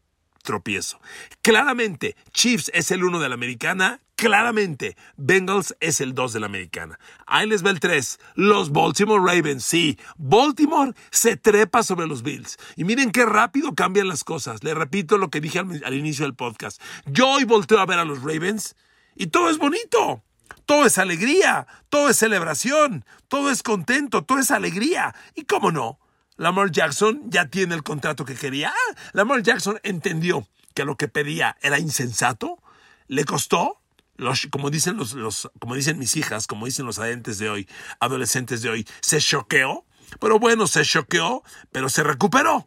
tropiezo. 0.46 0.98
Claramente, 1.42 2.16
Chiefs 2.32 2.70
es 2.72 2.90
el 2.90 3.04
uno 3.04 3.20
de 3.20 3.28
la 3.28 3.34
americana. 3.34 4.00
Claramente, 4.14 4.96
Bengals 5.18 5.76
es 5.80 6.00
el 6.00 6.14
2 6.14 6.32
de 6.32 6.40
la 6.40 6.46
americana. 6.46 6.98
Ahí 7.26 7.46
les 7.46 7.62
va 7.62 7.68
el 7.68 7.80
3. 7.80 8.18
Los 8.34 8.72
Baltimore 8.72 9.20
Ravens. 9.20 9.62
Sí, 9.62 9.98
Baltimore 10.16 10.94
se 11.10 11.36
trepa 11.36 11.82
sobre 11.82 12.06
los 12.06 12.22
Bills. 12.22 12.56
Y 12.76 12.84
miren 12.84 13.10
qué 13.10 13.26
rápido 13.26 13.74
cambian 13.74 14.08
las 14.08 14.24
cosas. 14.24 14.64
Le 14.64 14.72
repito 14.72 15.18
lo 15.18 15.28
que 15.28 15.42
dije 15.42 15.58
al, 15.58 15.82
al 15.84 15.94
inicio 15.94 16.24
del 16.24 16.34
podcast. 16.34 16.80
Yo 17.04 17.28
hoy 17.28 17.44
volteo 17.44 17.78
a 17.78 17.86
ver 17.86 17.98
a 17.98 18.06
los 18.06 18.22
Ravens 18.22 18.74
y 19.14 19.26
todo 19.26 19.50
es 19.50 19.58
bonito. 19.58 20.22
Todo 20.64 20.86
es 20.86 20.98
alegría, 20.98 21.66
todo 21.90 22.08
es 22.08 22.16
celebración, 22.16 23.04
todo 23.28 23.50
es 23.50 23.62
contento, 23.62 24.24
todo 24.24 24.38
es 24.38 24.50
alegría. 24.50 25.14
¿Y 25.34 25.44
cómo 25.44 25.70
no? 25.70 26.00
Lamar 26.36 26.70
Jackson 26.70 27.22
ya 27.30 27.46
tiene 27.48 27.74
el 27.74 27.82
contrato 27.82 28.24
que 28.24 28.34
quería. 28.34 28.70
Ah, 28.70 28.96
Lamar 29.12 29.42
Jackson 29.42 29.80
entendió 29.82 30.46
que 30.74 30.84
lo 30.84 30.96
que 30.96 31.08
pedía 31.08 31.56
era 31.62 31.78
insensato. 31.78 32.62
Le 33.08 33.24
costó, 33.24 33.80
los, 34.16 34.46
como, 34.50 34.70
dicen 34.70 34.96
los, 34.96 35.14
los, 35.14 35.50
como 35.58 35.74
dicen 35.74 35.98
mis 35.98 36.16
hijas, 36.16 36.46
como 36.46 36.66
dicen 36.66 36.86
los 36.86 36.98
adolescentes 36.98 37.38
de 37.38 37.48
hoy, 37.48 37.68
adolescentes 38.00 38.62
de 38.62 38.70
hoy, 38.70 38.88
se 39.00 39.20
choqueó. 39.20 39.84
Pero 40.20 40.38
bueno, 40.38 40.66
se 40.66 40.84
choqueó, 40.84 41.42
pero 41.72 41.88
se 41.88 42.02
recuperó. 42.02 42.66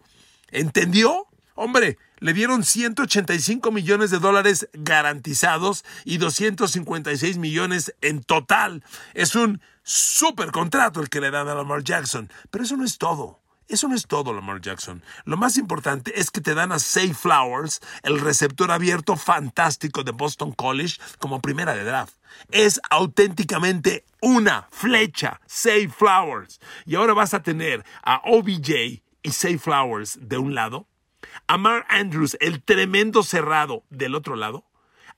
¿Entendió? 0.49 1.27
Hombre, 1.55 1.97
le 2.19 2.33
dieron 2.33 2.63
185 2.63 3.71
millones 3.71 4.11
de 4.11 4.19
dólares 4.19 4.69
garantizados 4.73 5.83
y 6.05 6.17
256 6.17 7.37
millones 7.37 7.93
en 8.01 8.23
total. 8.23 8.83
Es 9.13 9.35
un 9.35 9.61
super 9.83 10.51
contrato 10.51 11.01
el 11.01 11.09
que 11.09 11.21
le 11.21 11.31
dan 11.31 11.47
a 11.47 11.55
Lamar 11.55 11.83
Jackson. 11.83 12.31
Pero 12.49 12.63
eso 12.63 12.77
no 12.77 12.85
es 12.85 12.97
todo. 12.97 13.38
Eso 13.69 13.87
no 13.87 13.93
es 13.93 14.07
todo, 14.07 14.33
Lamar 14.33 14.61
Jackson. 14.61 15.03
Lo 15.25 15.37
más 15.37 15.55
importante 15.57 16.19
es 16.19 16.31
que 16.31 16.41
te 16.41 16.55
dan 16.55 16.71
a 16.71 16.79
Say 16.79 17.13
Flowers, 17.13 17.81
el 18.01 18.19
receptor 18.19 18.71
abierto 18.71 19.15
fantástico 19.15 20.03
de 20.03 20.11
Boston 20.11 20.53
College, 20.53 20.99
como 21.19 21.39
primera 21.39 21.75
de 21.75 21.83
draft. 21.83 22.15
Es 22.49 22.81
auténticamente 22.89 24.05
una 24.21 24.67
flecha, 24.71 25.39
Say 25.45 25.87
Flowers. 25.87 26.59
Y 26.87 26.95
ahora 26.95 27.13
vas 27.13 27.35
a 27.35 27.43
tener 27.43 27.85
a 28.01 28.23
OBJ 28.25 29.03
y 29.21 29.31
Say 29.31 29.59
Flowers 29.59 30.17
de 30.19 30.39
un 30.39 30.55
lado, 30.55 30.87
a 31.45 31.59
Mark 31.59 31.85
Andrews, 31.89 32.37
el 32.39 32.63
tremendo 32.63 33.21
cerrado, 33.21 33.83
del 33.91 34.15
otro 34.15 34.35
lado, 34.35 34.65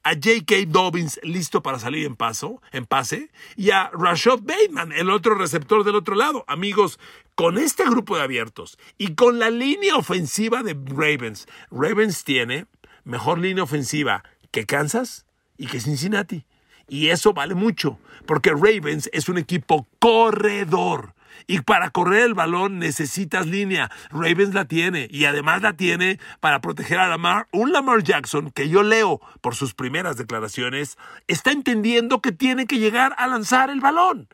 a 0.03 0.13
J.K. 0.13 0.55
Dobbins 0.67 1.20
listo 1.24 1.62
para 1.62 1.79
salir 1.79 2.05
en 2.05 2.15
paso, 2.15 2.62
en 2.72 2.86
pase, 2.86 3.31
y 3.55 3.72
a 3.72 3.91
Rashad 3.93 4.39
Bateman, 4.41 4.91
el 4.91 5.10
otro 5.10 5.36
receptor 5.36 5.84
del 5.84 5.96
otro 5.96 6.15
lado. 6.15 6.43
Amigos, 6.48 7.00
con 7.42 7.58
este 7.58 7.86
grupo 7.86 8.18
de 8.18 8.22
abiertos 8.22 8.78
y 9.00 9.16
con 9.16 9.40
la 9.40 9.50
línea 9.50 9.96
ofensiva 9.96 10.62
de 10.62 10.76
Ravens, 10.76 11.48
Ravens 11.72 12.24
tiene 12.24 12.68
mejor 13.04 13.40
línea 13.40 13.64
ofensiva 13.64 14.24
que 14.52 14.68
Kansas 14.68 15.26
y 15.58 15.66
que 15.66 15.80
Cincinnati. 15.80 16.46
Y 16.88 17.08
eso 17.08 17.34
vale 17.34 17.56
mucho, 17.56 17.98
porque 18.28 18.52
Ravens 18.52 19.10
es 19.12 19.28
un 19.28 19.40
equipo 19.40 19.88
corredor. 19.98 21.16
Y 21.48 21.62
para 21.62 21.90
correr 21.90 22.26
el 22.26 22.36
balón 22.36 22.78
necesitas 22.78 23.48
línea. 23.48 23.90
Ravens 24.12 24.54
la 24.54 24.66
tiene 24.66 25.08
y 25.10 25.26
además 25.26 25.64
la 25.64 25.74
tiene 25.74 26.20
para 26.42 26.62
proteger 26.62 27.00
a 27.00 27.08
Lamar. 27.08 27.48
Un 27.52 27.72
Lamar 27.72 28.04
Jackson 28.04 28.52
que 28.52 28.70
yo 28.70 28.84
leo 28.84 29.20
por 29.42 29.56
sus 29.56 29.74
primeras 29.74 30.16
declaraciones 30.16 30.96
está 31.28 31.52
entendiendo 31.52 32.22
que 32.22 32.34
tiene 32.34 32.68
que 32.68 32.78
llegar 32.78 33.16
a 33.18 33.26
lanzar 33.26 33.72
el 33.72 33.80
balón. 33.80 34.28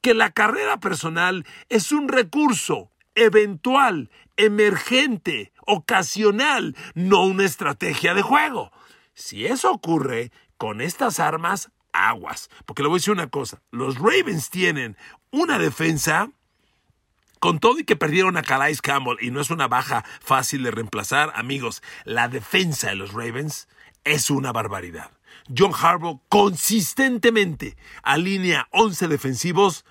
Que 0.00 0.14
la 0.14 0.30
carrera 0.30 0.80
personal 0.80 1.46
es 1.68 1.92
un 1.92 2.08
recurso 2.08 2.90
eventual, 3.14 4.10
emergente, 4.36 5.52
ocasional, 5.66 6.76
no 6.94 7.24
una 7.24 7.44
estrategia 7.44 8.14
de 8.14 8.22
juego. 8.22 8.72
Si 9.14 9.46
eso 9.46 9.70
ocurre 9.70 10.32
con 10.56 10.80
estas 10.80 11.20
armas, 11.20 11.70
aguas. 11.92 12.50
Porque 12.66 12.82
le 12.82 12.88
voy 12.88 12.96
a 12.96 12.98
decir 12.98 13.12
una 13.12 13.28
cosa, 13.28 13.62
los 13.70 13.98
Ravens 13.98 14.50
tienen 14.50 14.96
una 15.30 15.58
defensa 15.58 16.30
con 17.38 17.58
todo 17.58 17.80
y 17.80 17.84
que 17.84 17.96
perdieron 17.96 18.36
a 18.36 18.42
Calais 18.42 18.80
Campbell 18.80 19.16
y 19.20 19.32
no 19.32 19.40
es 19.40 19.50
una 19.50 19.66
baja 19.66 20.04
fácil 20.20 20.62
de 20.62 20.70
reemplazar, 20.70 21.32
amigos, 21.34 21.82
la 22.04 22.28
defensa 22.28 22.90
de 22.90 22.94
los 22.94 23.12
Ravens 23.12 23.68
es 24.04 24.30
una 24.30 24.52
barbaridad. 24.52 25.10
John 25.48 25.72
Harbaugh 25.72 26.20
consistentemente 26.28 27.76
alinea 28.02 28.68
11 28.70 29.08
defensivos, 29.08 29.84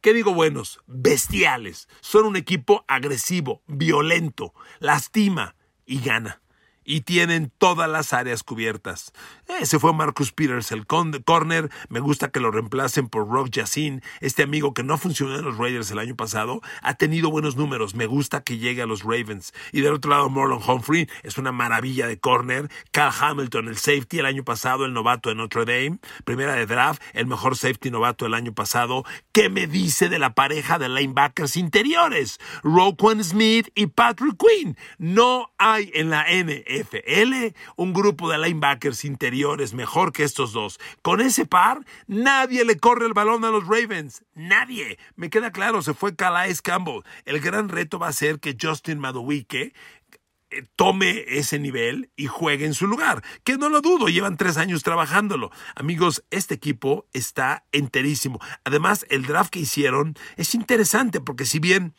¿qué 0.00 0.14
digo 0.14 0.34
buenos? 0.34 0.80
Bestiales. 0.86 1.88
Son 2.00 2.26
un 2.26 2.36
equipo 2.36 2.84
agresivo, 2.88 3.62
violento, 3.66 4.54
lastima 4.80 5.56
y 5.86 6.00
gana 6.00 6.43
y 6.84 7.02
tienen 7.02 7.52
todas 7.58 7.88
las 7.88 8.12
áreas 8.12 8.42
cubiertas. 8.42 9.12
Ese 9.60 9.78
fue 9.78 9.92
Marcus 9.92 10.32
Peters, 10.32 10.72
el 10.72 10.86
corner. 10.86 11.70
Me 11.88 12.00
gusta 12.00 12.30
que 12.30 12.40
lo 12.40 12.50
reemplacen 12.50 13.08
por 13.08 13.28
Rock 13.28 13.50
Yassin, 13.50 14.02
este 14.20 14.42
amigo 14.42 14.74
que 14.74 14.82
no 14.82 14.98
funcionó 14.98 15.36
en 15.36 15.44
los 15.44 15.58
Raiders 15.58 15.90
el 15.90 15.98
año 15.98 16.16
pasado. 16.16 16.60
Ha 16.82 16.94
tenido 16.94 17.30
buenos 17.30 17.56
números. 17.56 17.94
Me 17.94 18.06
gusta 18.06 18.42
que 18.42 18.58
llegue 18.58 18.82
a 18.82 18.86
los 18.86 19.02
Ravens. 19.02 19.52
Y 19.72 19.80
del 19.80 19.94
otro 19.94 20.10
lado, 20.10 20.30
Marlon 20.30 20.62
Humphrey 20.66 21.08
es 21.22 21.38
una 21.38 21.52
maravilla 21.52 22.06
de 22.06 22.18
corner. 22.18 22.70
Cal 22.90 23.12
Hamilton, 23.18 23.68
el 23.68 23.76
safety 23.76 24.18
el 24.18 24.26
año 24.26 24.44
pasado, 24.44 24.84
el 24.84 24.92
novato 24.92 25.30
en 25.30 25.38
Notre 25.38 25.64
Dame. 25.64 25.98
Primera 26.24 26.54
de 26.54 26.66
draft, 26.66 27.02
el 27.12 27.26
mejor 27.26 27.56
safety 27.56 27.90
novato 27.90 28.26
el 28.26 28.34
año 28.34 28.52
pasado. 28.52 29.04
¿Qué 29.32 29.48
me 29.48 29.66
dice 29.66 30.08
de 30.08 30.18
la 30.18 30.34
pareja 30.34 30.78
de 30.78 30.88
linebackers 30.88 31.56
interiores? 31.56 32.40
Roquan 32.62 33.22
Smith 33.22 33.68
y 33.74 33.86
Patrick 33.86 34.36
Quinn. 34.38 34.76
No 34.98 35.52
hay 35.58 35.90
en 35.94 36.10
la 36.10 36.24
N 36.28 36.64
FL, 36.80 37.54
un 37.76 37.92
grupo 37.92 38.30
de 38.30 38.38
linebackers 38.38 39.04
interiores 39.04 39.74
mejor 39.74 40.12
que 40.12 40.24
estos 40.24 40.52
dos. 40.52 40.78
Con 41.02 41.20
ese 41.20 41.46
par, 41.46 41.84
nadie 42.06 42.64
le 42.64 42.78
corre 42.78 43.06
el 43.06 43.12
balón 43.12 43.44
a 43.44 43.50
los 43.50 43.66
Ravens. 43.66 44.24
Nadie. 44.34 44.98
Me 45.16 45.30
queda 45.30 45.52
claro, 45.52 45.82
se 45.82 45.94
fue 45.94 46.16
Calais 46.16 46.62
Campbell. 46.62 47.02
El 47.24 47.40
gran 47.40 47.68
reto 47.68 47.98
va 47.98 48.08
a 48.08 48.12
ser 48.12 48.40
que 48.40 48.56
Justin 48.60 48.98
Maduike 48.98 49.72
eh, 50.50 50.64
tome 50.76 51.24
ese 51.26 51.58
nivel 51.58 52.10
y 52.16 52.26
juegue 52.26 52.64
en 52.64 52.74
su 52.74 52.86
lugar. 52.86 53.22
Que 53.42 53.56
no 53.56 53.68
lo 53.68 53.80
dudo, 53.80 54.08
llevan 54.08 54.36
tres 54.36 54.56
años 54.56 54.82
trabajándolo. 54.82 55.50
Amigos, 55.74 56.24
este 56.30 56.54
equipo 56.54 57.06
está 57.12 57.64
enterísimo. 57.72 58.40
Además, 58.64 59.06
el 59.10 59.26
draft 59.26 59.50
que 59.50 59.60
hicieron 59.60 60.16
es 60.36 60.54
interesante 60.54 61.20
porque 61.20 61.44
si 61.44 61.58
bien 61.58 61.94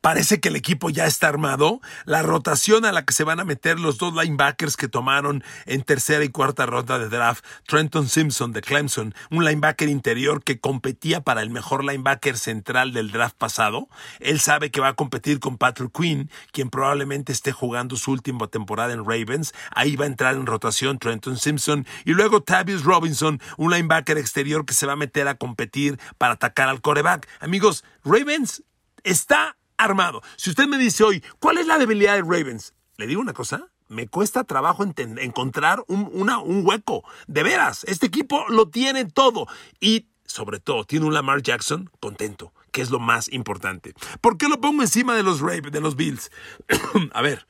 Parece 0.00 0.40
que 0.40 0.48
el 0.48 0.56
equipo 0.56 0.90
ya 0.90 1.06
está 1.06 1.28
armado. 1.28 1.80
La 2.04 2.22
rotación 2.22 2.84
a 2.84 2.92
la 2.92 3.04
que 3.04 3.12
se 3.12 3.24
van 3.24 3.40
a 3.40 3.44
meter 3.44 3.80
los 3.80 3.98
dos 3.98 4.14
linebackers 4.14 4.76
que 4.76 4.88
tomaron 4.88 5.42
en 5.66 5.82
tercera 5.82 6.24
y 6.24 6.28
cuarta 6.28 6.66
ronda 6.66 6.98
de 6.98 7.08
draft, 7.08 7.44
Trenton 7.66 8.08
Simpson 8.08 8.52
de 8.52 8.62
Clemson, 8.62 9.14
un 9.30 9.44
linebacker 9.44 9.88
interior 9.88 10.42
que 10.42 10.60
competía 10.60 11.20
para 11.20 11.42
el 11.42 11.50
mejor 11.50 11.84
linebacker 11.84 12.38
central 12.38 12.92
del 12.92 13.10
draft 13.10 13.36
pasado. 13.36 13.88
Él 14.20 14.40
sabe 14.40 14.70
que 14.70 14.80
va 14.80 14.88
a 14.88 14.94
competir 14.94 15.40
con 15.40 15.58
Patrick 15.58 15.92
Quinn, 15.92 16.30
quien 16.52 16.70
probablemente 16.70 17.32
esté 17.32 17.52
jugando 17.52 17.96
su 17.96 18.12
última 18.12 18.46
temporada 18.46 18.92
en 18.92 19.04
Ravens. 19.04 19.52
Ahí 19.74 19.96
va 19.96 20.04
a 20.04 20.08
entrar 20.08 20.34
en 20.34 20.46
rotación 20.46 20.98
Trenton 20.98 21.36
Simpson. 21.36 21.86
Y 22.04 22.12
luego 22.12 22.42
Tavius 22.42 22.84
Robinson, 22.84 23.40
un 23.56 23.72
linebacker 23.72 24.16
exterior 24.16 24.64
que 24.64 24.74
se 24.74 24.86
va 24.86 24.94
a 24.94 24.96
meter 24.96 25.28
a 25.28 25.34
competir 25.34 25.98
para 26.16 26.34
atacar 26.34 26.68
al 26.68 26.80
coreback. 26.80 27.28
Amigos, 27.40 27.84
Ravens 28.04 28.62
está 29.04 29.57
armado. 29.78 30.22
Si 30.36 30.50
usted 30.50 30.66
me 30.66 30.76
dice 30.76 31.04
hoy, 31.04 31.24
¿cuál 31.38 31.58
es 31.58 31.66
la 31.66 31.78
debilidad 31.78 32.14
de 32.14 32.22
Ravens? 32.22 32.74
Le 32.96 33.06
digo 33.06 33.20
una 33.20 33.32
cosa, 33.32 33.68
me 33.88 34.06
cuesta 34.06 34.44
trabajo 34.44 34.84
encontrar 34.84 35.82
un, 35.88 36.66
hueco. 36.66 37.04
De 37.26 37.42
veras, 37.42 37.84
este 37.84 38.06
equipo 38.06 38.44
lo 38.48 38.68
tiene 38.68 39.06
todo. 39.06 39.46
Y 39.80 40.08
sobre 40.24 40.60
todo, 40.60 40.84
tiene 40.84 41.06
un 41.06 41.14
Lamar 41.14 41.42
Jackson 41.42 41.90
contento, 42.00 42.52
que 42.70 42.82
es 42.82 42.90
lo 42.90 42.98
más 42.98 43.32
importante. 43.32 43.94
¿Por 44.20 44.36
qué 44.36 44.48
lo 44.48 44.60
pongo 44.60 44.82
encima 44.82 45.14
de 45.14 45.22
los, 45.22 45.40
Ravens, 45.40 45.72
de 45.72 45.80
los 45.80 45.96
Bills? 45.96 46.30
A 47.12 47.22
ver. 47.22 47.46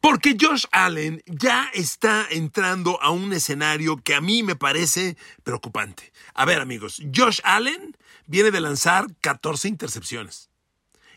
Porque 0.00 0.36
Josh 0.40 0.64
Allen 0.72 1.22
ya 1.26 1.68
está 1.74 2.26
entrando 2.30 3.02
a 3.02 3.10
un 3.10 3.34
escenario 3.34 3.98
que 3.98 4.14
a 4.14 4.22
mí 4.22 4.42
me 4.42 4.56
parece 4.56 5.18
preocupante. 5.42 6.12
A 6.32 6.46
ver 6.46 6.60
amigos, 6.60 7.02
Josh 7.14 7.40
Allen 7.44 7.96
viene 8.26 8.50
de 8.50 8.62
lanzar 8.62 9.06
14 9.20 9.68
intercepciones. 9.68 10.49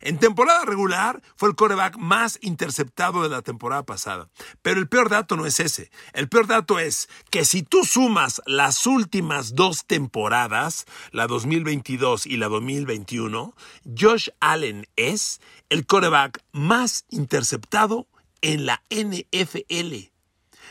En 0.05 0.17
temporada 0.17 0.65
regular 0.65 1.21
fue 1.37 1.47
el 1.47 1.55
coreback 1.55 1.95
más 1.95 2.37
interceptado 2.41 3.23
de 3.23 3.29
la 3.29 3.41
temporada 3.41 3.83
pasada. 3.83 4.27
Pero 4.61 4.81
el 4.81 4.89
peor 4.89 5.09
dato 5.09 5.37
no 5.37 5.45
es 5.45 5.61
ese. 5.61 5.91
El 6.11 6.27
peor 6.27 6.45
dato 6.45 6.77
es 6.77 7.07
que 7.31 7.45
si 7.45 7.63
tú 7.63 7.85
sumas 7.85 8.41
las 8.45 8.85
últimas 8.85 9.55
dos 9.55 9.85
temporadas, 9.85 10.87
la 11.11 11.25
2022 11.27 12.27
y 12.27 12.35
la 12.35 12.49
2021, 12.49 13.55
Josh 13.97 14.27
Allen 14.41 14.89
es 14.97 15.39
el 15.69 15.85
coreback 15.85 16.43
más 16.51 17.05
interceptado 17.09 18.09
en 18.41 18.65
la 18.65 18.83
NFL. 18.89 20.11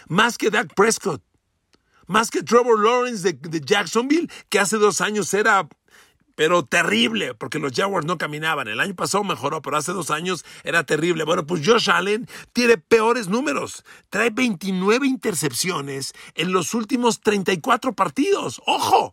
Más 0.08 0.36
que 0.36 0.50
Dak 0.50 0.74
Prescott. 0.74 1.22
Más 2.06 2.30
que 2.30 2.42
Trevor 2.42 2.78
Lawrence 2.84 3.22
de, 3.22 3.32
de 3.48 3.62
Jacksonville, 3.64 4.30
que 4.50 4.58
hace 4.58 4.76
dos 4.76 5.00
años 5.00 5.32
era 5.32 5.66
pero 6.34 6.64
terrible, 6.64 7.34
porque 7.34 7.58
los 7.58 7.72
Jaguars 7.72 8.06
no 8.06 8.18
caminaban. 8.18 8.68
El 8.68 8.80
año 8.80 8.94
pasado 8.94 9.24
mejoró, 9.24 9.62
pero 9.62 9.76
hace 9.76 9.92
dos 9.92 10.10
años 10.10 10.44
era 10.64 10.84
terrible. 10.84 11.24
Bueno, 11.24 11.46
pues 11.46 11.66
Josh 11.66 11.90
Allen 11.90 12.28
tiene 12.52 12.78
peores 12.78 13.28
números. 13.28 13.84
Trae 14.10 14.30
29 14.30 15.06
intercepciones 15.06 16.14
en 16.34 16.52
los 16.52 16.74
últimos 16.74 17.20
34 17.20 17.92
partidos. 17.92 18.60
¡Ojo! 18.66 19.12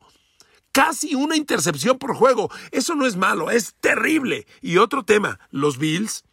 Casi 0.71 1.15
una 1.15 1.36
intercepción 1.36 1.97
por 1.97 2.15
juego. 2.15 2.51
Eso 2.71 2.95
no 2.95 3.08
es 3.08 3.15
malo, 3.15 3.49
es 3.49 3.75
terrible. 3.79 4.45
Y 4.62 4.77
otro 4.77 5.03
tema, 5.03 5.39
los 5.49 5.79
Bills 5.79 6.23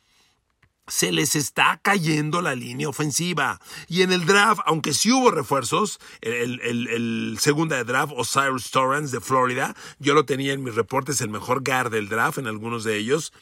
se 0.88 1.12
les 1.12 1.34
está 1.34 1.80
cayendo 1.82 2.40
la 2.42 2.54
línea 2.54 2.88
ofensiva. 2.88 3.60
Y 3.88 4.02
en 4.02 4.12
el 4.12 4.26
draft, 4.26 4.60
aunque 4.66 4.92
sí 4.92 5.10
hubo 5.10 5.30
refuerzos, 5.30 5.98
el, 6.20 6.60
el, 6.60 7.36
segunda 7.40 7.76
de 7.76 7.84
draft, 7.84 8.12
Osiris 8.16 8.70
Torrance 8.70 9.14
de 9.14 9.20
Florida, 9.20 9.74
yo 9.98 10.14
lo 10.14 10.24
tenía 10.24 10.52
en 10.52 10.62
mis 10.62 10.74
reportes, 10.74 11.20
el 11.20 11.28
mejor 11.28 11.62
guard 11.64 11.90
del 11.90 12.08
draft 12.08 12.38
en 12.38 12.46
algunos 12.46 12.84
de 12.84 12.96
ellos. 12.96 13.32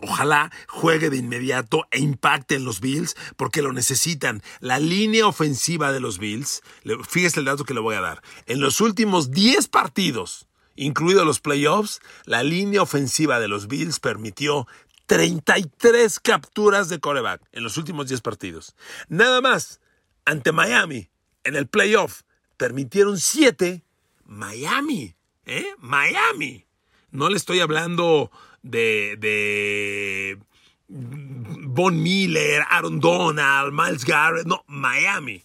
Ojalá 0.00 0.50
juegue 0.66 1.10
de 1.10 1.18
inmediato 1.18 1.86
e 1.92 2.00
impacte 2.00 2.56
en 2.56 2.64
los 2.64 2.80
Bills 2.80 3.14
porque 3.36 3.62
lo 3.62 3.72
necesitan. 3.72 4.42
La 4.58 4.80
línea 4.80 5.26
ofensiva 5.26 5.92
de 5.92 6.00
los 6.00 6.18
Bills, 6.18 6.62
fíjese 7.08 7.38
el 7.38 7.46
dato 7.46 7.64
que 7.64 7.74
le 7.74 7.80
voy 7.80 7.94
a 7.94 8.00
dar. 8.00 8.22
En 8.46 8.60
los 8.60 8.80
últimos 8.80 9.30
10 9.30 9.68
partidos, 9.68 10.48
incluidos 10.74 11.24
los 11.24 11.38
playoffs, 11.38 12.00
la 12.24 12.42
línea 12.42 12.82
ofensiva 12.82 13.38
de 13.38 13.46
los 13.46 13.68
Bills 13.68 14.00
permitió 14.00 14.66
33 15.06 16.20
capturas 16.20 16.88
de 16.88 17.00
coreback 17.00 17.42
en 17.52 17.62
los 17.62 17.76
últimos 17.76 18.08
10 18.08 18.20
partidos. 18.20 18.74
Nada 19.08 19.40
más, 19.40 19.80
ante 20.24 20.52
Miami, 20.52 21.10
en 21.44 21.56
el 21.56 21.66
playoff, 21.66 22.22
permitieron 22.56 23.18
7. 23.18 23.82
Miami, 24.24 25.14
¿eh? 25.46 25.66
Miami. 25.78 26.66
No 27.10 27.28
le 27.28 27.36
estoy 27.36 27.60
hablando 27.60 28.30
de, 28.62 29.16
de 29.18 30.38
Von 30.88 32.02
Miller, 32.02 32.62
Aaron 32.68 33.00
Donald, 33.00 33.72
Miles 33.72 34.04
Garrett, 34.04 34.46
no, 34.46 34.64
Miami. 34.66 35.44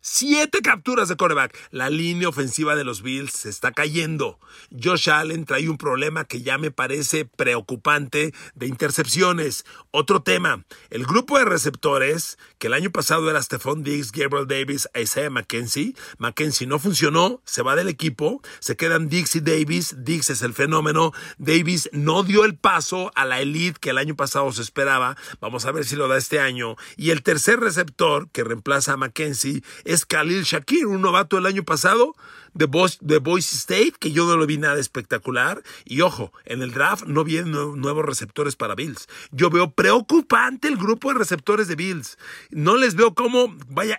Siete 0.00 0.60
capturas 0.62 1.08
de 1.08 1.16
coreback. 1.16 1.58
La 1.72 1.90
línea 1.90 2.28
ofensiva 2.28 2.76
de 2.76 2.84
los 2.84 3.02
Bills 3.02 3.32
se 3.32 3.48
está 3.48 3.72
cayendo. 3.72 4.38
Josh 4.70 5.10
Allen 5.10 5.44
trae 5.44 5.68
un 5.68 5.76
problema 5.76 6.24
que 6.24 6.42
ya 6.42 6.56
me 6.56 6.70
parece 6.70 7.24
preocupante 7.24 8.32
de 8.54 8.66
intercepciones. 8.68 9.64
Otro 9.90 10.22
tema, 10.22 10.64
el 10.90 11.04
grupo 11.04 11.36
de 11.38 11.44
receptores, 11.44 12.38
que 12.58 12.68
el 12.68 12.74
año 12.74 12.90
pasado 12.92 13.28
era 13.28 13.42
Stephon 13.42 13.82
Diggs, 13.82 14.12
Gabriel 14.12 14.46
Davis, 14.46 14.88
Isaiah 14.94 15.30
McKenzie. 15.30 15.94
McKenzie 16.18 16.68
no 16.68 16.78
funcionó, 16.78 17.42
se 17.44 17.62
va 17.62 17.74
del 17.74 17.88
equipo, 17.88 18.40
se 18.60 18.76
quedan 18.76 19.08
Diggs 19.08 19.34
y 19.34 19.40
Davis. 19.40 19.96
Diggs 19.98 20.30
es 20.30 20.42
el 20.42 20.54
fenómeno. 20.54 21.12
Davis 21.38 21.90
no 21.92 22.22
dio 22.22 22.44
el 22.44 22.56
paso 22.56 23.10
a 23.16 23.24
la 23.24 23.40
elite 23.40 23.80
que 23.80 23.90
el 23.90 23.98
año 23.98 24.14
pasado 24.14 24.52
se 24.52 24.62
esperaba. 24.62 25.16
Vamos 25.40 25.64
a 25.64 25.72
ver 25.72 25.84
si 25.84 25.96
lo 25.96 26.06
da 26.06 26.16
este 26.16 26.38
año. 26.38 26.76
Y 26.96 27.10
el 27.10 27.24
tercer 27.24 27.58
receptor 27.58 28.30
que 28.30 28.44
reemplaza 28.44 28.92
a 28.92 28.96
McKenzie 28.96 29.62
es 29.88 30.04
Khalil 30.04 30.42
Shakir, 30.44 30.86
un 30.86 31.00
novato 31.00 31.36
del 31.36 31.46
año 31.46 31.64
pasado. 31.64 32.14
de, 32.52 32.66
Boise 32.66 33.56
State, 33.56 33.94
que 33.98 34.12
yo 34.12 34.26
no 34.26 34.36
lo 34.36 34.46
vi 34.46 34.58
nada 34.58 34.78
espectacular. 34.78 35.62
Y 35.86 36.02
ojo, 36.02 36.30
en 36.44 36.60
el 36.60 36.72
draft 36.72 37.04
no 37.06 37.24
vienen 37.24 37.52
nuevos 37.52 38.04
receptores 38.04 38.54
para 38.54 38.74
Bills. 38.74 39.08
Yo 39.30 39.48
veo 39.48 39.70
preocupante 39.70 40.68
el 40.68 40.76
grupo 40.76 41.08
de 41.08 41.18
receptores 41.18 41.68
de 41.68 41.76
Bills. 41.76 42.18
No 42.50 42.76
les 42.76 42.96
veo 42.96 43.14
como, 43.14 43.56
vaya, 43.68 43.98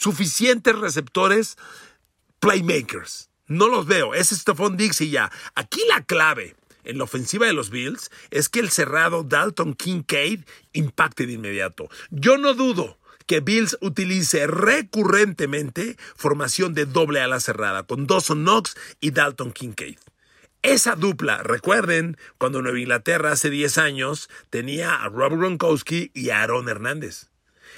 suficientes 0.00 0.74
receptores 0.78 1.58
playmakers. 2.40 3.28
No 3.46 3.68
los 3.68 3.84
veo. 3.84 4.14
Es 4.14 4.30
Stephon 4.30 4.78
Diggs 4.78 5.02
y 5.02 5.10
ya. 5.10 5.30
Aquí 5.54 5.82
la 5.90 6.02
clave 6.02 6.56
en 6.84 6.96
la 6.96 7.04
ofensiva 7.04 7.44
de 7.44 7.52
los 7.52 7.68
Bills 7.68 8.10
es 8.30 8.48
que 8.48 8.60
el 8.60 8.70
cerrado 8.70 9.22
Dalton 9.22 9.74
Kincaid 9.74 10.44
impacte 10.72 11.26
de 11.26 11.34
inmediato. 11.34 11.90
Yo 12.10 12.38
no 12.38 12.54
dudo 12.54 12.96
que 13.26 13.40
Bills 13.40 13.76
utilice 13.80 14.46
recurrentemente 14.46 15.96
formación 16.16 16.74
de 16.74 16.86
doble 16.86 17.20
ala 17.20 17.40
cerrada 17.40 17.84
con 17.84 18.06
Dawson 18.06 18.44
Knox 18.44 18.76
y 19.00 19.10
Dalton 19.12 19.52
Kincaid. 19.52 19.98
Esa 20.62 20.96
dupla, 20.96 21.42
recuerden, 21.42 22.16
cuando 22.38 22.62
Nueva 22.62 22.78
Inglaterra 22.78 23.32
hace 23.32 23.50
10 23.50 23.76
años 23.78 24.30
tenía 24.48 24.94
a 24.94 25.08
Robert 25.08 25.36
Gronkowski 25.36 26.10
y 26.14 26.30
a 26.30 26.42
Aaron 26.42 26.68
Hernández. 26.68 27.28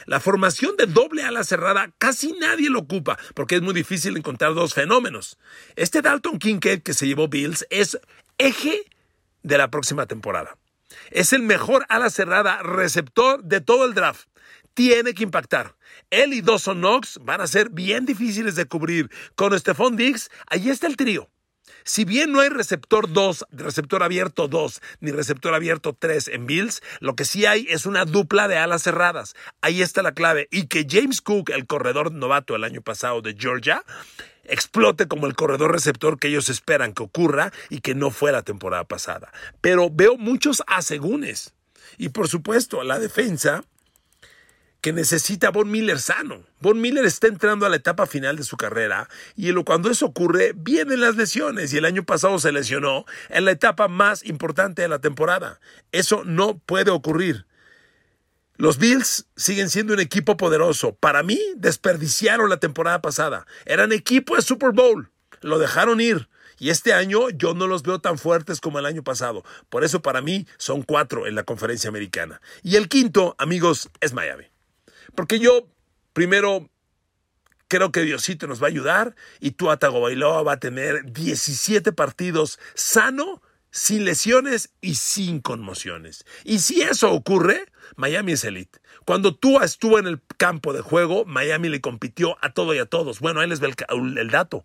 La 0.05 0.21
formación 0.21 0.77
de 0.77 0.87
doble 0.87 1.25
ala 1.25 1.43
cerrada 1.43 1.91
casi 1.99 2.33
nadie 2.35 2.71
lo 2.71 2.81
ocupa 2.81 3.19
porque 3.35 3.57
es 3.57 3.63
muy 3.63 3.75
difícil 3.75 4.17
encontrar 4.17 4.55
dos 4.55 4.75
fenómenos. 4.75 5.37
Este 5.75 6.01
Dalton 6.03 6.39
Kincaid 6.39 6.83
que 6.83 6.95
se 6.95 7.09
llevó 7.09 7.29
Bills 7.29 7.67
es 7.71 7.99
eje 8.39 8.85
de 9.43 9.59
la 9.59 9.71
próxima 9.71 10.07
temporada. 10.07 10.57
Es 11.11 11.33
el 11.33 11.43
mejor 11.43 11.87
ala 11.89 12.11
cerrada 12.11 12.63
receptor 12.63 13.43
de 13.43 13.61
todo 13.61 13.85
el 13.85 13.95
draft 13.95 14.29
tiene 14.77 15.15
que 15.15 15.25
impactar. 15.25 15.75
Él 16.11 16.35
y 16.35 16.43
Dawson 16.43 16.79
Knox 16.79 17.19
van 17.23 17.41
a 17.41 17.47
ser 17.47 17.71
bien 17.71 18.05
difíciles 18.05 18.57
de 18.57 18.67
cubrir. 18.67 19.11
Con 19.35 19.59
Stephon 19.59 19.97
Diggs, 19.97 20.31
ahí 20.49 20.69
está 20.69 20.87
el 20.87 20.97
trío. 20.97 21.31
Si 21.83 22.05
bien 22.05 22.31
no 22.31 22.41
hay 22.41 22.51
receptor 22.51 23.11
2, 23.11 23.47
receptor 23.53 24.03
abierto 24.03 24.49
2, 24.49 24.83
ni 25.01 25.13
receptor 25.13 25.55
abierto 25.55 25.97
3 25.99 26.29
en 26.29 26.47
Bills, 26.47 26.83
lo 27.01 27.17
que 27.17 27.25
sí 27.25 27.47
hay 27.47 27.67
es 27.71 27.87
una 27.87 28.05
dupla 28.05 28.49
de 28.49 28.59
alas 28.59 28.83
cerradas. 28.83 29.35
Ahí 29.63 29.81
está 29.81 30.03
la 30.03 30.13
clave. 30.13 30.47
Y 30.51 30.67
que 30.67 30.87
James 30.89 31.23
Cook, 31.23 31.51
el 31.51 31.67
corredor 31.67 32.13
novato 32.13 32.55
el 32.55 32.63
año 32.63 32.83
pasado 32.83 33.23
de 33.23 33.35
Georgia, 33.35 33.83
explote 34.45 35.09
como 35.09 35.27
el 35.27 35.35
corredor 35.35 35.73
receptor 35.73 36.19
que 36.19 36.29
ellos 36.29 36.51
esperan 36.51 36.93
que 36.93 37.03
ocurra 37.03 37.51
y 37.71 37.81
que 37.81 37.95
no 37.95 38.11
fue 38.11 38.31
la 38.31 38.43
temporada 38.43 38.85
pasada. 38.85 39.33
Pero 39.63 39.89
veo 39.91 40.19
muchos 40.19 40.63
asegúnes. 40.67 41.55
Y 41.97 42.11
por 42.11 42.29
supuesto, 42.29 42.85
la 42.85 42.99
defensa 42.99 43.65
que 44.87 44.93
necesita 44.93 45.51
Von 45.51 45.69
Miller 45.69 45.99
sano. 45.99 46.45
Von 46.61 46.81
Miller 46.81 47.05
está 47.05 47.27
entrando 47.27 47.67
a 47.67 47.69
la 47.69 47.75
etapa 47.75 48.07
final 48.07 48.37
de 48.37 48.45
su 48.45 48.57
carrera 48.57 49.09
y 49.35 49.53
cuando 49.65 49.91
eso 49.91 50.07
ocurre 50.07 50.53
vienen 50.55 51.01
las 51.01 51.17
lesiones 51.17 51.73
y 51.73 51.79
el 51.79 51.87
año 51.87 52.05
pasado 52.05 52.39
se 52.39 52.53
lesionó 52.53 53.05
en 53.29 53.47
la 53.47 53.51
etapa 53.51 53.89
más 53.89 54.25
importante 54.25 54.83
de 54.83 54.89
la 54.89 55.01
temporada. 55.01 55.59
Eso 55.91 56.23
no 56.25 56.59
puede 56.59 56.93
ocurrir. 56.93 57.47
Los 58.59 58.79
Bills 58.79 59.27
siguen 59.35 59.71
siendo 59.71 59.93
un 59.93 59.99
equipo 59.99 60.37
poderoso. 60.37 60.95
Para 60.95 61.25
mí, 61.25 61.41
desperdiciaron 61.57 62.49
la 62.49 62.59
temporada 62.59 63.03
pasada. 63.03 63.45
Eran 63.65 63.91
equipo 63.91 64.37
de 64.37 64.43
Super 64.43 64.71
Bowl. 64.71 65.11
Lo 65.41 65.59
dejaron 65.59 66.01
ir. 66.01 66.29
Y 66.61 66.71
este 66.71 66.93
año 66.93 67.31
yo 67.31 67.55
no 67.55 67.67
los 67.67 67.83
veo 67.83 67.99
tan 67.99 68.19
fuertes 68.19 68.61
como 68.61 68.79
el 68.79 68.87
año 68.87 69.03
pasado. 69.03 69.43
Por 69.69 69.83
eso 69.83 70.01
para 70.01 70.23
mí 70.23 70.47
son 70.59 70.83
cuatro 70.83 71.27
en 71.27 71.35
la 71.35 71.43
conferencia 71.43 71.89
americana. 71.89 72.41
Y 72.63 72.77
el 72.77 72.89
quinto, 72.89 73.35
amigos, 73.41 73.91
es 74.01 74.13
Miami. 74.13 74.45
Porque 75.15 75.39
yo, 75.39 75.69
primero, 76.13 76.69
creo 77.69 77.93
que 77.93 78.03
Diosito 78.03 78.47
nos 78.47 78.63
va 78.63 78.67
a 78.67 78.71
ayudar 78.71 79.15
y 79.41 79.53
Tua 79.53 79.79
Tagovailoa 79.79 80.43
va 80.43 80.53
a 80.53 80.61
tener 80.61 81.13
17 81.13 81.93
partidos 81.93 82.59
sano, 82.75 83.43
sin 83.71 84.05
lesiones 84.05 84.71
y 84.81 84.95
sin 84.95 85.41
conmociones. 85.41 86.25
Y 86.45 86.61
si 86.61 86.83
eso 86.83 87.13
ocurre, 87.13 87.67
Miami 87.97 88.33
es 88.33 88.45
elite. 88.45 88.81
Cuando 89.05 89.35
Tua 89.35 89.65
estuvo 89.65 89.99
en 89.99 90.07
el 90.07 90.21
campo 90.39 90.73
de 90.73 90.81
juego, 90.81 91.25
Miami 91.27 91.69
le 91.69 91.81
compitió 91.81 92.39
a 92.41 92.53
todo 92.53 92.75
y 92.75 92.79
a 92.79 92.87
todos. 92.87 93.21
Bueno, 93.21 93.41
ahí 93.41 93.49
les 93.49 93.61
ve 93.61 93.73
el, 93.89 94.19
el 94.19 94.31
dato. 94.31 94.65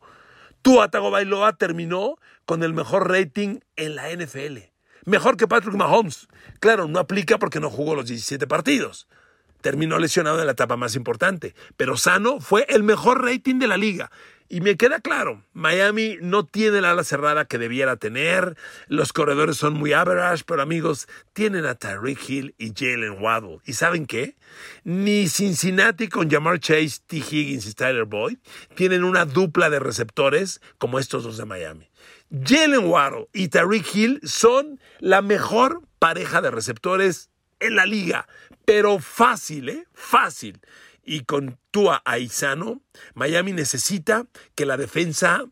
Tua 0.62 0.90
Tagovailoa 0.90 1.58
terminó 1.58 2.18
con 2.46 2.64
el 2.64 2.74
mejor 2.74 3.10
rating 3.10 3.60
en 3.76 3.96
la 3.96 4.10
NFL. 4.12 4.58
Mejor 5.06 5.36
que 5.36 5.48
Patrick 5.48 5.76
Mahomes. 5.76 6.28
Claro, 6.60 6.88
no 6.88 7.00
aplica 7.00 7.40
porque 7.40 7.60
no 7.60 7.70
jugó 7.70 7.96
los 7.96 8.06
17 8.06 8.48
partidos 8.48 9.08
terminó 9.62 10.00
lesionado 10.00 10.40
en 10.40 10.46
la 10.46 10.54
etapa 10.54 10.78
más 10.78 10.96
importante, 10.96 11.56
pero 11.78 11.98
sano 11.98 12.40
fue 12.40 12.66
el 12.70 12.84
mejor 12.84 13.24
rating 13.24 13.60
de 13.60 13.68
la 13.68 13.78
liga. 13.78 14.12
Y 14.54 14.60
me 14.60 14.76
queda 14.76 15.00
claro, 15.00 15.46
Miami 15.54 16.18
no 16.20 16.46
tiene 16.46 16.82
la 16.82 16.92
ala 16.92 17.06
cerrada 17.06 17.46
que 17.46 17.58
debiera 17.58 17.96
tener, 17.96 18.58
los 18.90 19.14
corredores 19.14 19.56
son 19.56 19.76
muy 19.76 19.94
average, 19.94 20.44
pero 20.46 20.62
amigos, 20.62 21.08
tienen 21.32 21.66
a 21.66 21.76
Tyreek 21.76 22.30
Hill 22.30 22.56
y 22.58 22.74
Jalen 22.76 23.24
Waddle. 23.24 23.60
¿Y 23.66 23.72
saben 23.72 24.06
qué? 24.06 24.36
Ni 24.84 25.30
Cincinnati 25.30 26.10
con 26.10 26.30
Jamar 26.30 26.60
Chase, 26.60 27.00
T. 27.08 27.20
Higgins 27.20 27.66
y 27.66 27.74
Tyler 27.74 28.04
Boyd 28.04 28.40
tienen 28.76 29.06
una 29.06 29.24
dupla 29.24 29.70
de 29.70 29.80
receptores 29.80 30.60
como 30.78 31.00
estos 31.00 31.24
dos 31.24 31.38
de 31.38 31.46
Miami. 31.46 31.90
Jalen 32.30 32.88
Waddle 32.88 33.30
y 33.32 33.48
Tyreek 33.48 33.96
Hill 33.96 34.20
son 34.26 34.82
la 35.00 35.22
mejor 35.22 35.82
pareja 35.98 36.42
de 36.42 36.52
receptores 36.52 37.31
en 37.62 37.76
la 37.76 37.86
liga 37.86 38.28
pero 38.66 39.00
fácil, 39.00 39.70
¿eh? 39.70 39.88
Fácil. 39.94 40.62
Y 41.04 41.26
con 41.26 41.60
Tua 41.72 42.02
Aizano, 42.06 42.82
Miami 43.16 43.54
necesita 43.54 44.28
que 44.56 44.66
la 44.66 44.78
defensa 44.78 45.46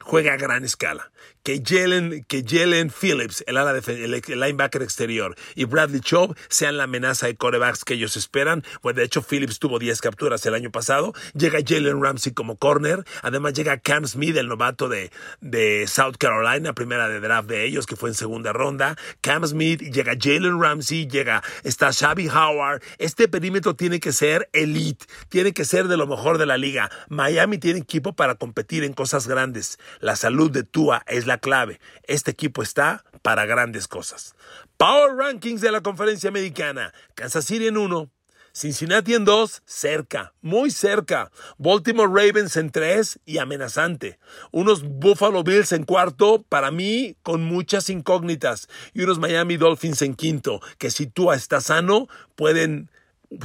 juegue 0.00 0.30
a 0.30 0.36
gran 0.36 0.64
escala 0.64 1.12
que 1.44 1.62
Jalen, 1.64 2.24
que 2.26 2.42
Jalen 2.42 2.90
Phillips, 2.90 3.44
el, 3.46 3.58
ala 3.58 3.78
el, 3.86 4.22
linebacker 4.26 4.82
exterior, 4.82 5.36
y 5.54 5.66
Bradley 5.66 6.00
Chubb 6.00 6.34
sean 6.48 6.78
la 6.78 6.84
amenaza 6.84 7.26
de 7.26 7.36
corebacks 7.36 7.84
que 7.84 7.94
ellos 7.94 8.16
esperan. 8.16 8.64
Bueno, 8.82 8.98
de 8.98 9.04
hecho, 9.04 9.22
Phillips 9.22 9.58
tuvo 9.58 9.78
10 9.78 10.00
capturas 10.00 10.44
el 10.46 10.54
año 10.54 10.70
pasado. 10.70 11.12
Llega 11.34 11.58
Jalen 11.64 12.02
Ramsey 12.02 12.32
como 12.32 12.56
corner. 12.56 13.04
Además, 13.22 13.52
llega 13.52 13.78
Cam 13.78 14.06
Smith, 14.06 14.36
el 14.36 14.48
novato 14.48 14.88
de, 14.88 15.12
de 15.42 15.86
South 15.86 16.14
Carolina, 16.18 16.72
primera 16.72 17.08
de 17.08 17.20
draft 17.20 17.48
de 17.48 17.66
ellos, 17.66 17.86
que 17.86 17.96
fue 17.96 18.08
en 18.08 18.14
segunda 18.14 18.54
ronda. 18.54 18.96
Cam 19.20 19.46
Smith, 19.46 19.82
llega 19.82 20.14
Jalen 20.18 20.60
Ramsey, 20.60 21.06
llega, 21.06 21.42
está 21.62 21.90
Shabby 21.92 22.28
Howard. 22.28 22.82
Este 22.96 23.28
perímetro 23.28 23.76
tiene 23.76 24.00
que 24.00 24.12
ser 24.12 24.48
elite, 24.54 25.04
tiene 25.28 25.52
que 25.52 25.66
ser 25.66 25.88
de 25.88 25.98
lo 25.98 26.06
mejor 26.06 26.38
de 26.38 26.46
la 26.46 26.56
liga. 26.56 26.90
Miami 27.10 27.58
tiene 27.58 27.80
equipo 27.80 28.14
para 28.14 28.36
competir 28.36 28.82
en 28.82 28.94
cosas 28.94 29.28
grandes. 29.28 29.78
La 30.00 30.16
salud 30.16 30.50
de 30.50 30.62
Tua 30.62 31.02
es 31.06 31.26
la 31.26 31.33
clave. 31.38 31.80
Este 32.04 32.30
equipo 32.30 32.62
está 32.62 33.04
para 33.22 33.46
grandes 33.46 33.88
cosas. 33.88 34.34
Power 34.76 35.16
Rankings 35.16 35.60
de 35.60 35.72
la 35.72 35.82
conferencia 35.82 36.28
americana. 36.28 36.92
Kansas 37.14 37.44
City 37.44 37.68
en 37.68 37.76
1. 37.76 38.10
Cincinnati 38.56 39.14
en 39.14 39.24
2, 39.24 39.62
cerca, 39.66 40.32
muy 40.40 40.70
cerca. 40.70 41.32
Baltimore 41.58 42.06
Ravens 42.06 42.56
en 42.56 42.70
3 42.70 43.18
y 43.26 43.38
amenazante. 43.38 44.20
Unos 44.52 44.84
Buffalo 44.84 45.42
Bills 45.42 45.72
en 45.72 45.82
cuarto, 45.82 46.44
para 46.48 46.70
mí 46.70 47.16
con 47.24 47.42
muchas 47.42 47.90
incógnitas. 47.90 48.68
Y 48.92 49.02
unos 49.02 49.18
Miami 49.18 49.56
Dolphins 49.56 50.02
en 50.02 50.14
quinto, 50.14 50.60
que 50.78 50.92
si 50.92 51.08
tú 51.08 51.32
estás 51.32 51.64
sano, 51.64 52.06
pueden 52.36 52.90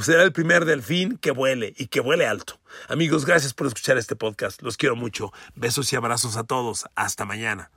ser 0.04 0.20
el 0.20 0.32
primer 0.32 0.66
delfín 0.66 1.18
que 1.18 1.32
vuele 1.32 1.74
y 1.76 1.88
que 1.88 2.02
vuele 2.02 2.28
alto. 2.28 2.60
Amigos, 2.88 3.26
gracias 3.26 3.56
por 3.56 3.66
escuchar 3.66 3.98
este 3.98 4.16
podcast. 4.16 4.62
Los 4.62 4.78
quiero 4.78 4.96
mucho. 4.96 5.34
Besos 5.56 5.92
y 5.92 5.96
abrazos 5.96 6.38
a 6.38 6.44
todos. 6.44 6.86
Hasta 6.94 7.26
mañana. 7.26 7.72